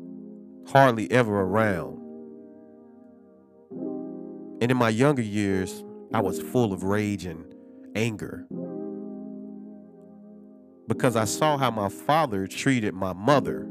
hardly 0.70 1.10
ever 1.10 1.40
around. 1.40 1.98
And 4.60 4.70
in 4.70 4.76
my 4.76 4.88
younger 4.88 5.22
years, 5.22 5.84
I 6.12 6.20
was 6.20 6.40
full 6.40 6.72
of 6.72 6.82
rage 6.82 7.24
and 7.24 7.44
anger 7.94 8.46
because 10.88 11.16
I 11.16 11.24
saw 11.24 11.58
how 11.58 11.70
my 11.70 11.88
father 11.88 12.46
treated 12.46 12.94
my 12.94 13.12
mother. 13.12 13.66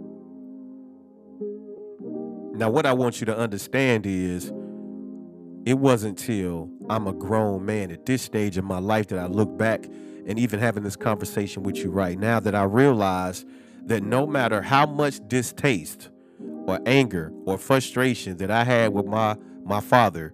Now, 2.53 2.69
what 2.69 2.85
I 2.85 2.93
want 2.93 3.19
you 3.19 3.25
to 3.25 3.37
understand 3.37 4.05
is 4.05 4.51
it 5.65 5.77
wasn't 5.77 6.17
till 6.17 6.69
I'm 6.89 7.07
a 7.07 7.13
grown 7.13 7.65
man 7.65 7.91
at 7.91 8.05
this 8.05 8.21
stage 8.21 8.57
of 8.57 8.63
my 8.63 8.79
life 8.79 9.07
that 9.07 9.19
I 9.19 9.25
look 9.25 9.57
back 9.57 9.85
and 10.27 10.39
even 10.39 10.59
having 10.59 10.83
this 10.83 10.95
conversation 10.95 11.63
with 11.63 11.77
you 11.77 11.89
right 11.89 12.17
now 12.17 12.39
that 12.39 12.55
I 12.55 12.63
realize 12.63 13.45
that 13.87 14.03
no 14.03 14.27
matter 14.27 14.61
how 14.61 14.85
much 14.85 15.19
distaste 15.27 16.09
or 16.67 16.79
anger 16.85 17.31
or 17.45 17.57
frustration 17.57 18.37
that 18.37 18.51
I 18.51 18.63
had 18.63 18.93
with 18.93 19.05
my 19.05 19.35
my 19.63 19.79
father, 19.79 20.33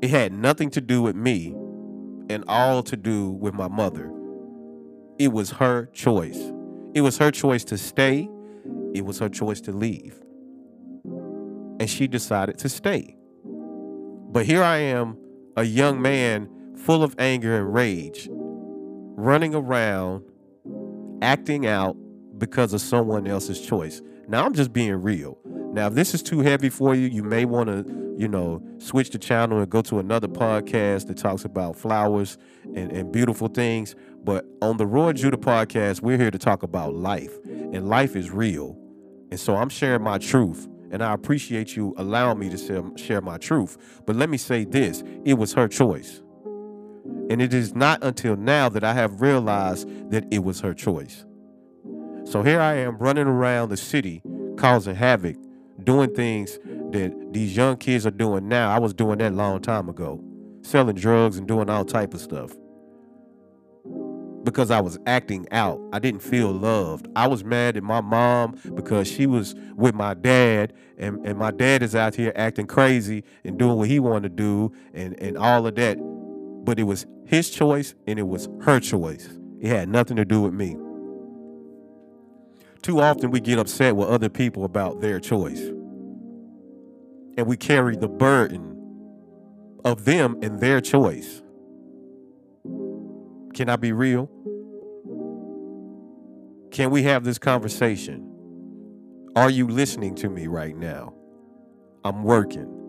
it 0.00 0.10
had 0.10 0.32
nothing 0.32 0.70
to 0.70 0.80
do 0.80 1.02
with 1.02 1.16
me 1.16 1.54
and 2.28 2.44
all 2.48 2.82
to 2.84 2.96
do 2.96 3.30
with 3.30 3.54
my 3.54 3.68
mother. 3.68 4.12
It 5.18 5.32
was 5.32 5.50
her 5.52 5.86
choice. 5.86 6.38
It 6.94 7.02
was 7.02 7.18
her 7.18 7.30
choice 7.30 7.64
to 7.64 7.78
stay. 7.78 8.28
It 8.94 9.04
was 9.04 9.18
her 9.18 9.28
choice 9.28 9.60
to 9.62 9.72
leave. 9.72 10.20
And 11.04 11.88
she 11.88 12.06
decided 12.06 12.58
to 12.58 12.68
stay. 12.68 13.16
But 13.44 14.46
here 14.46 14.62
I 14.62 14.78
am, 14.78 15.18
a 15.56 15.64
young 15.64 16.00
man 16.00 16.48
full 16.76 17.02
of 17.02 17.14
anger 17.18 17.56
and 17.56 17.72
rage, 17.72 18.28
running 18.30 19.54
around, 19.54 20.24
acting 21.22 21.66
out 21.66 21.96
because 22.38 22.72
of 22.72 22.80
someone 22.80 23.26
else's 23.26 23.60
choice. 23.60 24.02
Now 24.28 24.44
I'm 24.44 24.54
just 24.54 24.72
being 24.72 24.94
real. 24.94 25.38
Now, 25.72 25.86
if 25.86 25.94
this 25.94 26.12
is 26.12 26.22
too 26.22 26.40
heavy 26.40 26.68
for 26.68 26.94
you, 26.94 27.08
you 27.08 27.22
may 27.22 27.46
want 27.46 27.68
to, 27.68 28.14
you 28.18 28.28
know, 28.28 28.62
switch 28.78 29.10
the 29.10 29.18
channel 29.18 29.58
and 29.60 29.70
go 29.70 29.80
to 29.82 30.00
another 30.00 30.28
podcast 30.28 31.06
that 31.06 31.16
talks 31.16 31.46
about 31.46 31.76
flowers 31.76 32.36
and, 32.74 32.92
and 32.92 33.10
beautiful 33.10 33.48
things. 33.48 33.94
But 34.22 34.44
on 34.60 34.76
the 34.76 34.86
Roar 34.86 35.10
of 35.10 35.16
Judah 35.16 35.38
podcast, 35.38 36.02
we're 36.02 36.18
here 36.18 36.30
to 36.30 36.38
talk 36.38 36.62
about 36.62 36.94
life, 36.94 37.32
and 37.44 37.88
life 37.88 38.16
is 38.16 38.30
real. 38.30 38.76
And 39.30 39.40
so 39.40 39.56
I'm 39.56 39.70
sharing 39.70 40.02
my 40.02 40.18
truth, 40.18 40.68
and 40.90 41.02
I 41.02 41.14
appreciate 41.14 41.74
you 41.74 41.94
allowing 41.96 42.38
me 42.38 42.50
to 42.50 42.58
share, 42.58 42.82
share 42.96 43.20
my 43.22 43.38
truth. 43.38 44.02
But 44.06 44.16
let 44.16 44.28
me 44.28 44.36
say 44.36 44.64
this 44.64 45.02
it 45.24 45.34
was 45.34 45.54
her 45.54 45.68
choice. 45.68 46.20
And 47.30 47.40
it 47.40 47.54
is 47.54 47.74
not 47.74 48.02
until 48.02 48.36
now 48.36 48.68
that 48.68 48.84
I 48.84 48.92
have 48.94 49.20
realized 49.20 50.10
that 50.10 50.24
it 50.30 50.40
was 50.40 50.60
her 50.60 50.74
choice. 50.74 51.24
So 52.24 52.42
here 52.42 52.60
I 52.60 52.74
am 52.74 52.98
running 52.98 53.26
around 53.26 53.70
the 53.70 53.76
city 53.76 54.22
causing 54.56 54.94
havoc, 54.94 55.36
doing 55.82 56.14
things 56.14 56.58
that 56.90 57.12
these 57.32 57.56
young 57.56 57.76
kids 57.76 58.06
are 58.06 58.10
doing 58.10 58.48
now. 58.48 58.70
I 58.70 58.78
was 58.78 58.94
doing 58.94 59.18
that 59.18 59.34
long 59.34 59.60
time 59.60 59.88
ago, 59.88 60.22
selling 60.62 60.96
drugs 60.96 61.38
and 61.38 61.48
doing 61.48 61.70
all 61.70 61.84
type 61.84 62.14
of 62.14 62.20
stuff 62.20 62.52
because 64.44 64.70
I 64.70 64.80
was 64.80 64.98
acting 65.06 65.46
out. 65.52 65.80
I 65.92 65.98
didn't 65.98 66.20
feel 66.20 66.50
loved. 66.50 67.06
I 67.14 67.26
was 67.26 67.44
mad 67.44 67.76
at 67.76 67.82
my 67.82 68.00
mom 68.00 68.58
because 68.74 69.08
she 69.08 69.26
was 69.26 69.54
with 69.76 69.94
my 69.94 70.14
dad, 70.14 70.72
and, 70.98 71.24
and 71.26 71.38
my 71.38 71.50
dad 71.50 71.82
is 71.82 71.94
out 71.94 72.14
here 72.14 72.32
acting 72.34 72.66
crazy 72.66 73.24
and 73.44 73.58
doing 73.58 73.76
what 73.76 73.88
he 73.88 74.00
wanted 74.00 74.36
to 74.36 74.42
do 74.42 74.74
and, 74.92 75.18
and 75.20 75.38
all 75.38 75.66
of 75.66 75.74
that. 75.76 75.98
But 76.64 76.78
it 76.78 76.84
was 76.84 77.06
his 77.26 77.50
choice 77.50 77.94
and 78.06 78.18
it 78.18 78.28
was 78.28 78.48
her 78.62 78.80
choice. 78.80 79.28
It 79.60 79.68
had 79.68 79.88
nothing 79.88 80.16
to 80.16 80.24
do 80.24 80.40
with 80.40 80.52
me. 80.52 80.76
Too 82.82 83.00
often 83.00 83.30
we 83.30 83.40
get 83.40 83.58
upset 83.58 83.96
with 83.96 84.08
other 84.08 84.28
people 84.28 84.64
about 84.64 85.00
their 85.00 85.20
choice. 85.20 85.60
And 87.36 87.46
we 87.46 87.56
carry 87.56 87.96
the 87.96 88.08
burden 88.08 88.72
of 89.84 90.04
them 90.04 90.38
and 90.42 90.60
their 90.60 90.80
choice. 90.80 91.42
Can 93.54 93.68
I 93.68 93.76
be 93.76 93.92
real? 93.92 94.30
Can 96.70 96.90
we 96.90 97.02
have 97.04 97.24
this 97.24 97.38
conversation? 97.38 98.28
Are 99.36 99.50
you 99.50 99.68
listening 99.68 100.14
to 100.16 100.28
me 100.28 100.46
right 100.46 100.76
now? 100.76 101.14
I'm 102.04 102.24
working. 102.24 102.81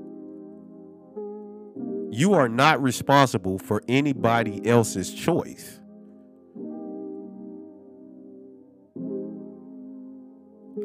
You 2.13 2.35
are 2.35 2.47
not 2.47 2.79
responsible 2.79 3.57
for 3.57 3.81
anybody 3.87 4.63
else's 4.67 5.11
choice. 5.11 5.79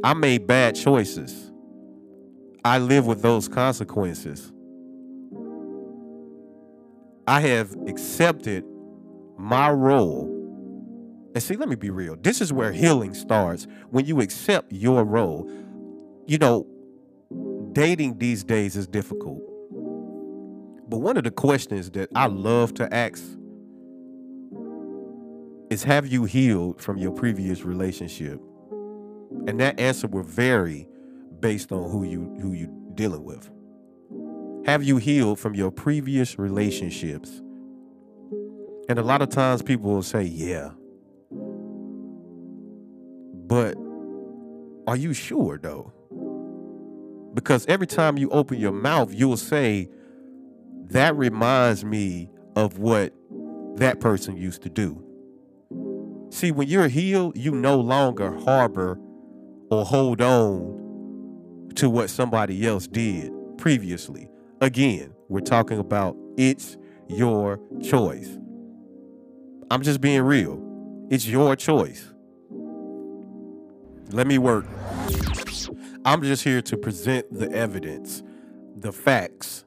I 0.02 0.14
made 0.14 0.46
bad 0.46 0.74
choices. 0.74 1.52
I 2.64 2.78
live 2.78 3.06
with 3.06 3.20
those 3.20 3.46
consequences. 3.46 4.50
I 7.26 7.40
have 7.40 7.76
accepted 7.86 8.64
my 9.36 9.70
role. 9.70 10.34
And 11.34 11.42
see, 11.42 11.56
let 11.56 11.68
me 11.68 11.76
be 11.76 11.90
real. 11.90 12.16
This 12.16 12.40
is 12.40 12.54
where 12.54 12.72
healing 12.72 13.12
starts 13.12 13.66
when 13.90 14.06
you 14.06 14.22
accept 14.22 14.72
your 14.72 15.04
role. 15.04 15.46
You 16.26 16.38
know, 16.38 16.66
dating 17.74 18.16
these 18.16 18.44
days 18.44 18.76
is 18.76 18.86
difficult. 18.86 19.47
But 20.88 20.98
one 20.98 21.16
of 21.16 21.24
the 21.24 21.30
questions 21.30 21.90
that 21.90 22.08
I 22.14 22.26
love 22.26 22.74
to 22.74 22.92
ask 22.94 23.22
is 25.70 25.84
Have 25.84 26.06
you 26.06 26.24
healed 26.24 26.80
from 26.80 26.96
your 26.96 27.12
previous 27.12 27.62
relationship? 27.62 28.40
And 29.46 29.60
that 29.60 29.78
answer 29.78 30.06
will 30.06 30.22
vary 30.22 30.88
based 31.40 31.72
on 31.72 31.90
who 31.90 32.04
you 32.04 32.36
who 32.40 32.52
you 32.52 32.74
dealing 32.94 33.24
with. 33.24 33.50
Have 34.66 34.82
you 34.82 34.96
healed 34.96 35.38
from 35.38 35.54
your 35.54 35.70
previous 35.70 36.38
relationships? 36.38 37.42
And 38.88 38.98
a 38.98 39.02
lot 39.02 39.20
of 39.20 39.28
times 39.28 39.62
people 39.62 39.90
will 39.90 40.02
say, 40.02 40.22
yeah. 40.22 40.70
But 43.46 43.76
are 44.86 44.96
you 44.96 45.12
sure 45.12 45.58
though? 45.58 45.92
Because 47.34 47.66
every 47.66 47.86
time 47.86 48.16
you 48.16 48.30
open 48.30 48.58
your 48.58 48.72
mouth, 48.72 49.12
you'll 49.12 49.36
say, 49.36 49.88
that 50.90 51.16
reminds 51.16 51.84
me 51.84 52.30
of 52.56 52.78
what 52.78 53.12
that 53.76 54.00
person 54.00 54.36
used 54.36 54.62
to 54.62 54.70
do. 54.70 55.04
See, 56.30 56.50
when 56.50 56.68
you're 56.68 56.88
healed, 56.88 57.36
you 57.36 57.52
no 57.52 57.78
longer 57.80 58.36
harbor 58.40 58.98
or 59.70 59.84
hold 59.84 60.20
on 60.20 61.70
to 61.76 61.88
what 61.88 62.10
somebody 62.10 62.66
else 62.66 62.86
did 62.86 63.32
previously. 63.56 64.28
Again, 64.60 65.14
we're 65.28 65.40
talking 65.40 65.78
about 65.78 66.16
it's 66.36 66.76
your 67.08 67.60
choice. 67.82 68.38
I'm 69.70 69.82
just 69.82 70.00
being 70.00 70.22
real. 70.22 70.62
It's 71.10 71.26
your 71.26 71.54
choice. 71.56 72.12
Let 74.10 74.26
me 74.26 74.38
work. 74.38 74.66
I'm 76.04 76.22
just 76.22 76.42
here 76.42 76.62
to 76.62 76.76
present 76.76 77.26
the 77.32 77.50
evidence, 77.52 78.22
the 78.76 78.92
facts. 78.92 79.64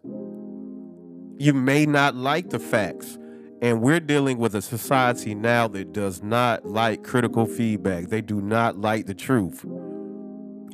You 1.42 1.56
may 1.56 1.88
not 1.88 2.14
like 2.14 2.52
the 2.52 2.60
facts, 2.60 3.18
And 3.64 3.82
we're 3.82 4.00
dealing 4.00 4.38
with 4.38 4.54
a 4.54 4.62
society 4.62 5.34
now 5.34 5.68
that 5.70 5.92
does 5.92 6.22
not 6.22 6.68
like 6.68 7.04
critical 7.04 7.48
feedback. 7.48 8.10
They 8.10 8.22
do 8.22 8.42
not 8.42 8.78
like 8.78 9.08
the 9.08 9.16
truth. 9.16 9.66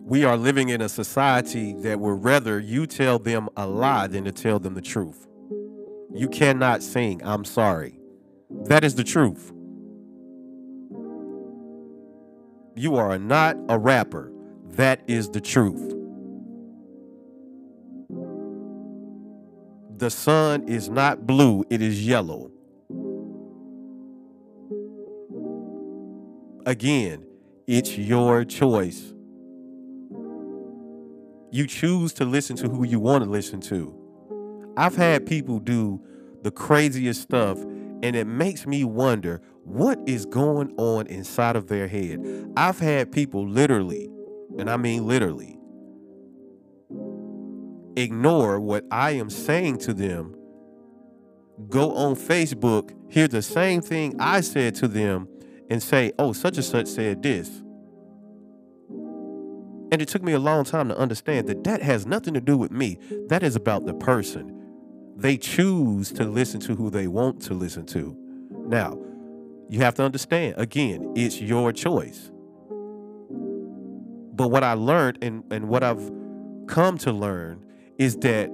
We 0.03 0.25
are 0.25 0.35
living 0.35 0.67
in 0.67 0.81
a 0.81 0.89
society 0.89 1.73
that 1.83 2.01
would 2.01 2.21
rather 2.21 2.59
you 2.59 2.85
tell 2.85 3.17
them 3.17 3.47
a 3.55 3.65
lie 3.65 4.07
than 4.07 4.25
to 4.25 4.33
tell 4.33 4.59
them 4.59 4.73
the 4.73 4.81
truth. 4.81 5.25
You 6.13 6.27
cannot 6.27 6.83
sing, 6.83 7.21
I'm 7.23 7.45
sorry. 7.45 7.97
That 8.65 8.83
is 8.83 8.95
the 8.95 9.05
truth. 9.05 9.53
You 12.75 12.97
are 12.97 13.17
not 13.17 13.55
a 13.69 13.79
rapper. 13.79 14.33
That 14.71 15.01
is 15.07 15.29
the 15.29 15.41
truth. 15.41 15.96
The 19.97 20.11
sun 20.11 20.67
is 20.67 20.89
not 20.89 21.25
blue, 21.25 21.65
it 21.71 21.81
is 21.81 22.05
yellow. 22.05 22.51
Again, 26.67 27.25
it's 27.65 27.97
your 27.97 28.45
choice. 28.45 29.15
You 31.49 31.65
choose 31.65 32.13
to 32.13 32.25
listen 32.25 32.55
to 32.57 32.69
who 32.69 32.85
you 32.85 32.99
want 32.99 33.23
to 33.23 33.29
listen 33.29 33.59
to. 33.61 33.91
I've 34.77 34.95
had 34.95 35.25
people 35.25 35.57
do 35.57 35.99
the 36.43 36.51
craziest 36.51 37.23
stuff, 37.23 37.59
and 37.59 38.15
it 38.15 38.27
makes 38.27 38.67
me 38.67 38.83
wonder 38.83 39.41
what 39.63 39.97
is 40.05 40.27
going 40.27 40.75
on 40.77 41.07
inside 41.07 41.55
of 41.55 41.69
their 41.69 41.87
head. 41.87 42.23
I've 42.55 42.77
had 42.77 43.11
people 43.11 43.49
literally, 43.49 44.11
and 44.59 44.69
I 44.69 44.77
mean 44.77 45.07
literally, 45.07 45.56
ignore 47.97 48.59
what 48.59 48.85
I 48.91 49.11
am 49.11 49.29
saying 49.29 49.79
to 49.79 49.93
them, 49.93 50.35
go 51.69 51.95
on 51.95 52.15
Facebook, 52.15 52.91
hear 53.11 53.27
the 53.27 53.41
same 53.41 53.81
thing 53.81 54.15
I 54.19 54.41
said 54.41 54.75
to 54.75 54.87
them, 54.87 55.27
and 55.69 55.81
say, 55.81 56.13
oh, 56.17 56.31
such 56.31 56.57
and 56.57 56.65
such 56.65 56.87
said 56.87 57.23
this. 57.23 57.49
And 59.89 60.01
it 60.01 60.07
took 60.07 60.21
me 60.21 60.33
a 60.33 60.39
long 60.39 60.63
time 60.65 60.89
to 60.89 60.97
understand 60.97 61.47
that 61.47 61.63
that 61.63 61.81
has 61.81 62.05
nothing 62.05 62.33
to 62.33 62.41
do 62.41 62.57
with 62.57 62.71
me. 62.71 62.99
That 63.27 63.41
is 63.41 63.55
about 63.55 63.85
the 63.85 63.93
person. 63.93 64.53
They 65.15 65.37
choose 65.37 66.11
to 66.13 66.25
listen 66.25 66.59
to 66.61 66.75
who 66.75 66.89
they 66.89 67.07
want 67.07 67.41
to 67.43 67.53
listen 67.53 67.85
to. 67.87 68.15
Now, 68.67 68.99
you 69.69 69.79
have 69.79 69.95
to 69.95 70.03
understand, 70.03 70.55
again, 70.57 71.13
it's 71.15 71.41
your 71.41 71.71
choice. 71.71 72.31
But 74.33 74.49
what 74.49 74.63
I 74.63 74.73
learned 74.73 75.19
and, 75.21 75.43
and 75.51 75.67
what 75.67 75.83
I've 75.83 76.11
come 76.67 76.97
to 76.99 77.11
learn 77.11 77.65
is 77.97 78.17
that 78.17 78.49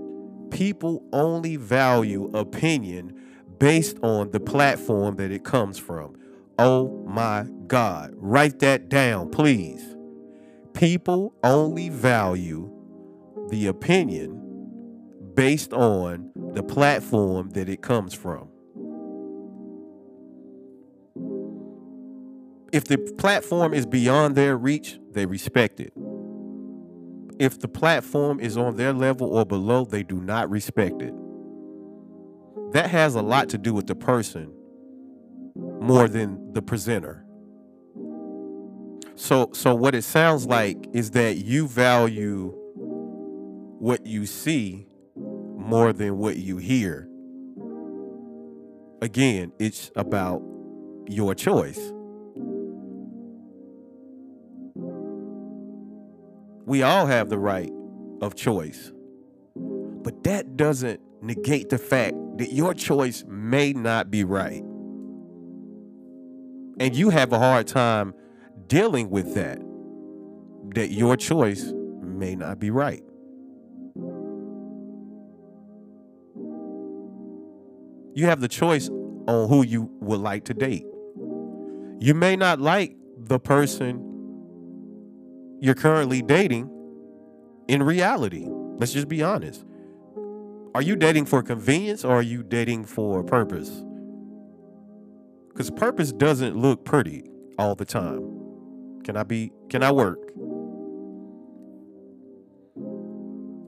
people 0.51 1.03
only 1.12 1.56
value 1.56 2.29
opinion 2.34 3.19
based 3.60 3.97
on 4.03 4.32
the 4.32 4.39
platform 4.39 5.15
that 5.15 5.32
it 5.32 5.43
comes 5.43 5.77
from. 5.77 6.15
Oh 6.60 7.03
my 7.08 7.47
God. 7.67 8.13
Write 8.15 8.60
that 8.60 8.89
down, 8.89 9.29
please. 9.29 9.84
People 10.73 11.34
only 11.43 11.89
value 11.89 12.71
the 13.49 13.67
opinion 13.67 14.39
based 15.34 15.73
on 15.73 16.32
the 16.53 16.63
platform 16.63 17.49
that 17.51 17.69
it 17.69 17.82
comes 17.82 18.13
from. 18.13 18.47
If 22.71 22.86
the 22.86 22.97
platform 23.17 23.73
is 23.73 23.86
beyond 23.86 24.36
their 24.36 24.58
reach, 24.58 24.99
they 25.12 25.25
respect 25.25 25.79
it. 25.79 25.93
If 27.39 27.59
the 27.59 27.67
platform 27.67 28.39
is 28.39 28.57
on 28.57 28.75
their 28.75 28.93
level 28.93 29.35
or 29.35 29.45
below, 29.45 29.85
they 29.85 30.03
do 30.03 30.21
not 30.21 30.49
respect 30.49 31.01
it. 31.01 31.13
That 32.73 32.89
has 32.89 33.15
a 33.15 33.21
lot 33.21 33.49
to 33.49 33.57
do 33.57 33.73
with 33.73 33.87
the 33.87 33.95
person 33.95 34.51
more 35.79 36.07
than 36.07 36.53
the 36.53 36.61
presenter. 36.61 37.23
So 39.15 39.51
so 39.53 39.75
what 39.75 39.93
it 39.93 40.03
sounds 40.03 40.47
like 40.47 40.87
is 40.91 41.11
that 41.11 41.37
you 41.37 41.67
value 41.67 42.53
what 43.79 44.05
you 44.05 44.25
see 44.25 44.87
more 45.15 45.93
than 45.93 46.17
what 46.17 46.37
you 46.37 46.57
hear. 46.57 47.07
Again, 49.01 49.51
it's 49.59 49.91
about 49.95 50.41
your 51.07 51.35
choice. 51.35 51.92
We 56.65 56.82
all 56.82 57.06
have 57.06 57.30
the 57.30 57.38
right 57.38 57.71
of 58.21 58.36
choice. 58.36 58.91
But 59.56 60.23
that 60.23 60.58
doesn't 60.58 61.02
negate 61.21 61.69
the 61.69 61.78
fact 61.78 62.15
that 62.38 62.52
your 62.52 62.73
choice 62.73 63.23
may 63.28 63.73
not 63.73 64.10
be 64.10 64.23
right. 64.23 64.63
And 66.80 66.95
you 66.95 67.10
have 67.10 67.32
a 67.32 67.39
hard 67.39 67.67
time 67.67 68.13
dealing 68.67 69.10
with 69.10 69.36
that, 69.36 69.60
that 70.76 70.91
your 70.91 71.15
choice 71.15 71.71
may 72.02 72.36
not 72.36 72.60
be 72.60 72.71
right. 72.71 73.04
You 78.15 78.28
have 78.28 78.41
the 78.41 78.47
choice 78.47 78.89
on 79.28 79.49
who 79.49 79.63
you 79.63 79.89
would 80.02 80.19
like 80.19 80.45
to 80.45 80.54
date. 80.54 80.86
You 81.99 82.13
may 82.13 82.36
not 82.36 82.60
like 82.60 82.95
the 83.17 83.39
person 83.39 84.12
you're 85.63 85.73
currently 85.73 86.21
dating 86.21 86.69
in 87.69 87.82
reality. 87.82 88.45
Let's 88.49 88.91
just 88.91 89.08
be 89.08 89.23
honest. 89.23 89.63
Are 90.76 90.82
you 90.82 90.97
dating 90.97 91.23
for 91.23 91.41
convenience 91.41 92.04
or 92.04 92.17
are 92.17 92.21
you 92.21 92.43
dating 92.43 92.84
for 92.84 93.23
purpose? 93.23 93.69
Because 95.47 95.71
purpose 95.71 96.12
doesn't 96.12 96.58
look 96.58 96.84
pretty 96.84 97.23
all 97.58 97.76
the 97.76 97.86
time. 97.86 98.99
Can 99.06 99.15
I 99.15 99.23
be, 99.23 99.54
can 99.69 99.84
I 99.84 99.93
work? 99.93 100.19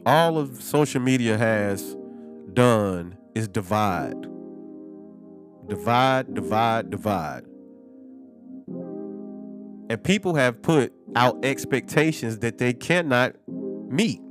All 0.05 0.37
of 0.37 0.61
social 0.61 0.99
media 0.99 1.37
has 1.37 1.95
done 2.53 3.17
is 3.35 3.47
divide. 3.47 4.21
Divide, 5.69 6.33
divide, 6.33 6.89
divide. 6.89 7.45
And 9.89 10.03
people 10.03 10.35
have 10.35 10.61
put 10.61 10.93
out 11.15 11.43
expectations 11.45 12.39
that 12.39 12.57
they 12.57 12.73
cannot 12.73 13.35
meet. 13.47 14.21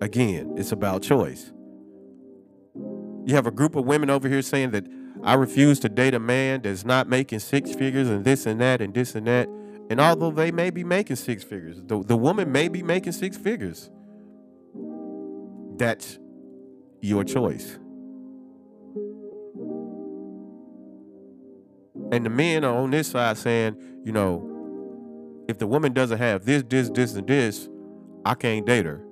Again, 0.00 0.54
it's 0.56 0.72
about 0.72 1.02
choice. 1.02 1.52
You 3.24 3.34
have 3.34 3.46
a 3.46 3.50
group 3.50 3.76
of 3.76 3.84
women 3.84 4.10
over 4.10 4.28
here 4.28 4.42
saying 4.42 4.72
that 4.72 4.84
I 5.22 5.34
refuse 5.34 5.78
to 5.80 5.88
date 5.88 6.14
a 6.14 6.18
man 6.18 6.62
that's 6.62 6.84
not 6.84 7.08
making 7.08 7.38
six 7.38 7.72
figures 7.74 8.08
and 8.08 8.24
this 8.24 8.46
and 8.46 8.60
that 8.60 8.80
and 8.80 8.92
this 8.92 9.14
and 9.14 9.26
that. 9.26 9.48
And 9.90 10.00
although 10.00 10.30
they 10.30 10.50
may 10.50 10.70
be 10.70 10.82
making 10.82 11.16
six 11.16 11.44
figures, 11.44 11.80
the, 11.84 12.02
the 12.02 12.16
woman 12.16 12.50
may 12.50 12.68
be 12.68 12.82
making 12.82 13.12
six 13.12 13.36
figures. 13.36 13.90
That's 15.76 16.18
your 17.00 17.24
choice. 17.24 17.78
And 22.12 22.26
the 22.26 22.30
men 22.30 22.62
are 22.62 22.76
on 22.76 22.90
this 22.90 23.08
side 23.08 23.38
saying, 23.38 23.74
you 24.04 24.12
know, 24.12 24.46
if 25.48 25.58
the 25.58 25.66
woman 25.66 25.94
doesn't 25.94 26.18
have 26.18 26.44
this, 26.44 26.62
this, 26.68 26.90
this, 26.90 27.14
and 27.14 27.26
this, 27.26 27.70
I 28.26 28.34
can't 28.34 28.66
date 28.66 28.84
her. 28.84 29.02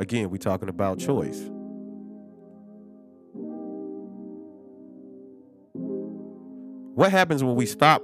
Again, 0.00 0.30
we're 0.30 0.38
talking 0.38 0.70
about 0.70 0.98
choice. 0.98 1.42
What 6.94 7.10
happens 7.10 7.44
when 7.44 7.54
we 7.54 7.66
stop 7.66 8.02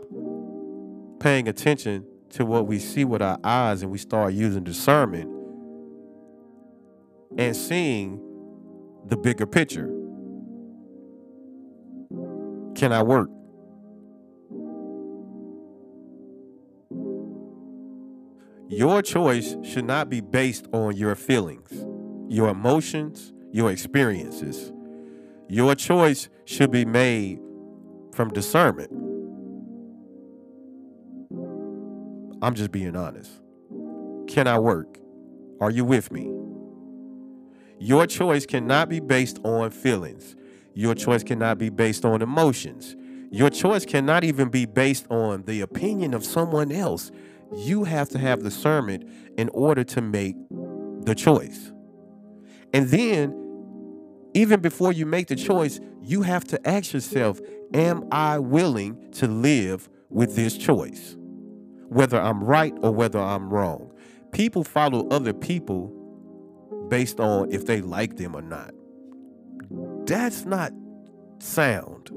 paying 1.18 1.48
attention 1.48 2.04
to 2.30 2.44
what 2.44 2.66
we 2.66 2.78
see 2.78 3.06
with 3.06 3.22
our 3.22 3.38
eyes 3.42 3.82
and 3.82 3.90
we 3.90 3.96
start 3.96 4.34
using 4.34 4.62
discernment 4.62 5.30
and 7.38 7.56
seeing 7.56 8.20
the 9.06 9.16
bigger 9.16 9.46
picture? 9.46 9.88
Can 12.74 12.92
I 12.92 13.02
work? 13.02 13.30
Your 18.68 19.00
choice 19.00 19.56
should 19.62 19.86
not 19.86 20.10
be 20.10 20.20
based 20.20 20.66
on 20.72 20.94
your 20.94 21.14
feelings, 21.14 21.86
your 22.28 22.50
emotions, 22.50 23.32
your 23.50 23.70
experiences. 23.70 24.72
Your 25.48 25.74
choice 25.74 26.28
should 26.44 26.70
be 26.70 26.84
made 26.84 27.40
from 28.12 28.28
discernment. 28.28 28.90
I'm 32.42 32.54
just 32.54 32.70
being 32.70 32.94
honest. 32.94 33.30
Can 34.26 34.46
I 34.46 34.58
work? 34.58 34.98
Are 35.62 35.70
you 35.70 35.86
with 35.86 36.12
me? 36.12 36.30
Your 37.78 38.06
choice 38.06 38.44
cannot 38.44 38.90
be 38.90 39.00
based 39.00 39.38
on 39.44 39.70
feelings. 39.70 40.36
Your 40.74 40.94
choice 40.94 41.22
cannot 41.22 41.56
be 41.56 41.70
based 41.70 42.04
on 42.04 42.20
emotions. 42.20 42.96
Your 43.30 43.48
choice 43.48 43.86
cannot 43.86 44.24
even 44.24 44.50
be 44.50 44.66
based 44.66 45.06
on 45.10 45.44
the 45.44 45.62
opinion 45.62 46.12
of 46.12 46.22
someone 46.22 46.70
else 46.70 47.10
you 47.54 47.84
have 47.84 48.08
to 48.10 48.18
have 48.18 48.42
discernment 48.42 49.08
in 49.36 49.48
order 49.50 49.84
to 49.84 50.00
make 50.00 50.36
the 51.02 51.14
choice. 51.14 51.72
And 52.72 52.88
then, 52.88 53.34
even 54.34 54.60
before 54.60 54.92
you 54.92 55.06
make 55.06 55.28
the 55.28 55.36
choice, 55.36 55.80
you 56.02 56.22
have 56.22 56.44
to 56.44 56.68
ask 56.68 56.92
yourself, 56.92 57.40
am 57.72 58.06
I 58.12 58.38
willing 58.38 59.10
to 59.12 59.26
live 59.26 59.88
with 60.10 60.36
this 60.36 60.56
choice? 60.56 61.16
Whether 61.88 62.20
I'm 62.20 62.44
right 62.44 62.74
or 62.82 62.92
whether 62.92 63.18
I'm 63.18 63.48
wrong. 63.48 63.92
People 64.32 64.62
follow 64.64 65.08
other 65.08 65.32
people 65.32 65.94
based 66.88 67.18
on 67.20 67.50
if 67.50 67.66
they 67.66 67.80
like 67.80 68.16
them 68.16 68.36
or 68.36 68.42
not. 68.42 68.72
That's 70.06 70.44
not 70.44 70.72
sound. 71.38 72.10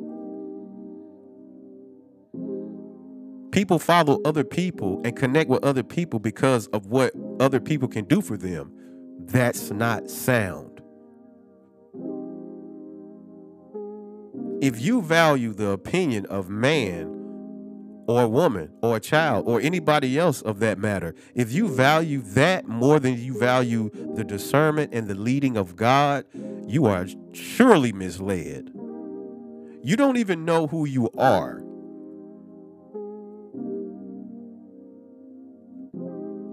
People 3.52 3.80
follow 3.80 4.22
other 4.24 4.46
people 4.46 5.02
and 5.04 5.16
connect 5.16 5.50
with 5.50 5.64
other 5.64 5.84
people 5.84 6.20
because 6.20 6.68
of 6.68 6.88
what 6.88 7.14
other 7.40 7.60
people 7.60 7.88
can 7.88 8.06
do 8.06 8.22
for 8.22 8.38
them. 8.38 8.72
That's 9.20 9.72
not 9.72 10.10
sound. 10.10 10.82
If 14.62 14.80
you 14.80 15.02
value 15.02 15.54
the 15.54 15.70
opinion 15.70 16.28
of 16.28 16.50
man 16.50 17.08
or 18.08 18.28
woman 18.28 18.72
or 18.82 19.00
child 19.00 19.48
or 19.48 19.60
anybody 19.60 20.18
else 20.18 20.42
of 20.44 20.60
that 20.60 20.78
matter, 20.78 21.14
if 21.36 21.52
you 21.52 21.68
value 21.68 22.22
that 22.22 22.68
more 22.68 23.00
than 23.00 23.18
you 23.18 23.38
value 23.38 23.90
the 24.16 24.24
discernment 24.24 24.94
and 24.94 25.08
the 25.08 25.16
leading 25.16 25.58
of 25.58 25.76
God, 25.76 26.26
you 26.68 26.86
are 26.86 27.08
surely 27.34 27.92
misled. 27.92 28.72
You 29.84 29.96
don't 29.98 30.18
even 30.18 30.46
know 30.46 30.68
who 30.68 30.86
you 30.86 31.10
are. 31.18 31.64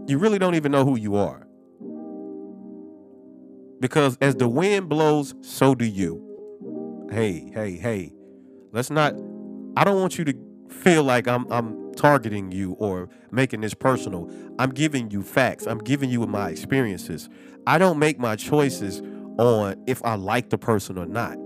You 0.08 0.18
really 0.18 0.38
don't 0.38 0.54
even 0.54 0.72
know 0.72 0.84
who 0.84 0.96
you 0.96 1.16
are. 1.16 1.46
Because 3.78 4.16
as 4.20 4.36
the 4.36 4.48
wind 4.48 4.88
blows, 4.88 5.34
so 5.42 5.74
do 5.74 5.84
you. 5.84 7.06
Hey, 7.12 7.50
hey, 7.54 7.76
hey. 7.76 8.12
Let's 8.72 8.90
not 8.90 9.14
I 9.76 9.84
don't 9.84 10.00
want 10.00 10.18
you 10.18 10.24
to 10.24 10.34
feel 10.70 11.04
like 11.04 11.28
I'm 11.28 11.50
I'm 11.52 11.92
targeting 11.94 12.50
you 12.52 12.72
or 12.72 13.08
making 13.30 13.60
this 13.60 13.74
personal. 13.74 14.30
I'm 14.58 14.70
giving 14.70 15.10
you 15.10 15.22
facts. 15.22 15.66
I'm 15.66 15.78
giving 15.78 16.10
you 16.10 16.26
my 16.26 16.50
experiences. 16.50 17.28
I 17.66 17.78
don't 17.78 17.98
make 17.98 18.18
my 18.18 18.34
choices 18.34 19.02
on 19.38 19.76
if 19.86 20.02
I 20.04 20.14
like 20.14 20.50
the 20.50 20.58
person 20.58 20.98
or 20.98 21.06
not. 21.06 21.36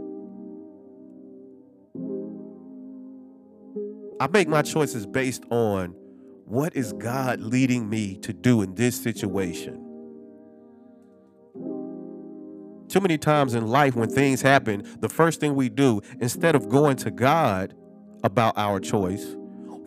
I 4.21 4.29
make 4.29 4.49
my 4.49 4.63
choices 4.63 5.05
based 5.05 5.43
on 5.51 5.97
what 6.45 6.77
is 6.77 6.93
God 6.93 7.41
leading 7.41 7.89
me 7.89 8.17
to 8.19 8.33
do 8.33 8.63
in 8.63 8.75
this 8.75 9.01
situation. 9.01 9.75
Too 12.89 13.01
many 13.01 13.17
times 13.17 13.55
in 13.55 13.69
life, 13.69 13.97
when 13.97 14.11
things 14.11 14.43
happen, 14.43 14.87
the 15.01 15.09
first 15.09 15.41
thing 15.41 15.55
we 15.55 15.71
do, 15.71 16.03
instead 16.21 16.55
of 16.55 16.69
going 16.69 16.97
to 16.99 17.11
God 17.11 17.75
about 18.23 18.59
our 18.59 18.81
choice, 18.81 19.35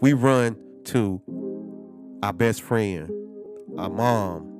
we 0.01 0.13
run 0.13 0.57
to 0.85 1.21
our 2.23 2.33
best 2.33 2.61
friend, 2.63 3.11
our 3.77 3.89
mom, 3.89 4.51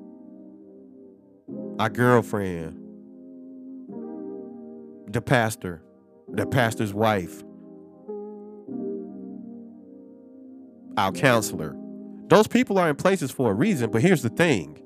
our 1.80 1.90
girlfriend, 1.90 2.80
the 5.08 5.22
pastor, 5.22 5.82
the 6.28 6.46
pastor's 6.46 6.94
wife, 6.94 7.44
our 10.98 11.12
counselor. 11.12 11.76
Those 12.28 12.48
people 12.48 12.78
are 12.80 12.90
in 12.90 12.96
places 12.96 13.32
for 13.32 13.52
a 13.52 13.54
reason, 13.54 13.92
but 13.92 14.02
here's 14.02 14.22
the 14.22 14.30
thing. 14.30 14.82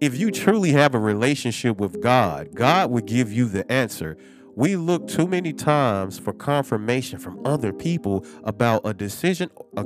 If 0.00 0.18
you 0.18 0.30
truly 0.30 0.72
have 0.72 0.94
a 0.94 0.98
relationship 0.98 1.78
with 1.78 2.02
God, 2.02 2.54
God 2.54 2.90
will 2.90 3.02
give 3.02 3.32
you 3.32 3.46
the 3.46 3.70
answer. 3.70 4.16
We 4.56 4.76
look 4.76 5.06
too 5.06 5.26
many 5.26 5.52
times 5.52 6.18
for 6.18 6.32
confirmation 6.32 7.18
from 7.18 7.46
other 7.46 7.72
people 7.72 8.24
about 8.44 8.80
a 8.84 8.94
decision, 8.94 9.50
a, 9.76 9.84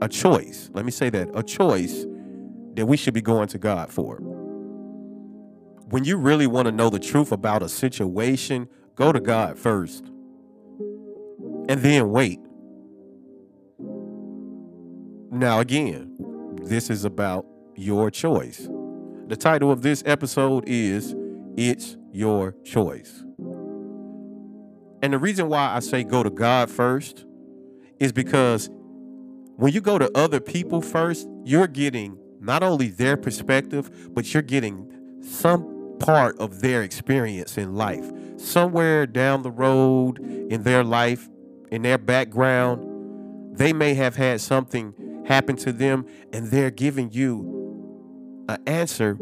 a 0.00 0.08
choice. 0.08 0.70
Let 0.72 0.84
me 0.84 0.90
say 0.90 1.10
that 1.10 1.28
a 1.34 1.42
choice 1.42 2.06
that 2.74 2.86
we 2.86 2.96
should 2.96 3.14
be 3.14 3.22
going 3.22 3.48
to 3.48 3.58
God 3.58 3.90
for. 3.90 4.16
When 5.88 6.04
you 6.04 6.16
really 6.16 6.46
want 6.46 6.66
to 6.66 6.72
know 6.72 6.90
the 6.90 6.98
truth 6.98 7.32
about 7.32 7.62
a 7.62 7.68
situation, 7.68 8.68
go 8.94 9.12
to 9.12 9.20
God 9.20 9.58
first 9.58 10.04
and 11.68 11.80
then 11.82 12.10
wait. 12.10 12.40
Now, 15.36 15.60
again, 15.60 16.16
this 16.62 16.88
is 16.88 17.04
about 17.04 17.44
your 17.74 18.10
choice. 18.10 18.70
The 19.26 19.36
title 19.36 19.70
of 19.70 19.82
this 19.82 20.02
episode 20.06 20.64
is 20.66 21.14
It's 21.58 21.98
Your 22.10 22.52
Choice. 22.64 23.22
And 25.02 25.12
the 25.12 25.18
reason 25.18 25.50
why 25.50 25.74
I 25.74 25.80
say 25.80 26.04
go 26.04 26.22
to 26.22 26.30
God 26.30 26.70
first 26.70 27.26
is 28.00 28.12
because 28.12 28.70
when 29.56 29.74
you 29.74 29.82
go 29.82 29.98
to 29.98 30.10
other 30.16 30.40
people 30.40 30.80
first, 30.80 31.28
you're 31.44 31.66
getting 31.66 32.18
not 32.40 32.62
only 32.62 32.88
their 32.88 33.18
perspective, 33.18 34.14
but 34.14 34.32
you're 34.32 34.42
getting 34.42 35.20
some 35.20 35.98
part 35.98 36.38
of 36.38 36.62
their 36.62 36.82
experience 36.82 37.58
in 37.58 37.74
life. 37.74 38.10
Somewhere 38.38 39.06
down 39.06 39.42
the 39.42 39.50
road 39.50 40.18
in 40.18 40.62
their 40.62 40.82
life, 40.82 41.28
in 41.70 41.82
their 41.82 41.98
background, 41.98 42.94
they 43.54 43.74
may 43.74 43.92
have 43.92 44.16
had 44.16 44.40
something 44.40 44.94
happen 45.26 45.56
to 45.56 45.72
them 45.72 46.06
and 46.32 46.48
they're 46.48 46.70
giving 46.70 47.10
you 47.12 48.44
an 48.48 48.58
answer 48.66 49.18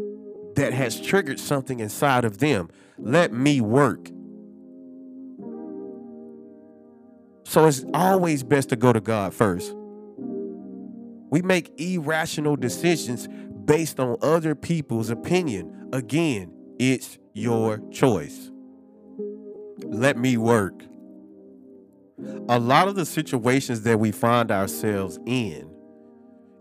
that 0.55 0.73
has 0.73 0.99
triggered 0.99 1.39
something 1.39 1.79
inside 1.79 2.25
of 2.25 2.37
them. 2.37 2.69
Let 2.97 3.33
me 3.33 3.59
work. 3.61 4.09
So 7.43 7.65
it's 7.65 7.85
always 7.93 8.43
best 8.43 8.69
to 8.69 8.75
go 8.75 8.93
to 8.93 9.01
God 9.01 9.33
first. 9.33 9.73
We 11.29 11.41
make 11.41 11.79
irrational 11.79 12.55
decisions 12.55 13.27
based 13.65 13.99
on 13.99 14.17
other 14.21 14.55
people's 14.55 15.09
opinion. 15.09 15.89
Again, 15.91 16.53
it's 16.79 17.17
your 17.33 17.79
choice. 17.91 18.51
Let 19.83 20.17
me 20.17 20.37
work. 20.37 20.83
A 22.47 22.59
lot 22.59 22.87
of 22.87 22.95
the 22.95 23.05
situations 23.05 23.81
that 23.81 23.99
we 23.99 24.11
find 24.11 24.51
ourselves 24.51 25.19
in 25.25 25.74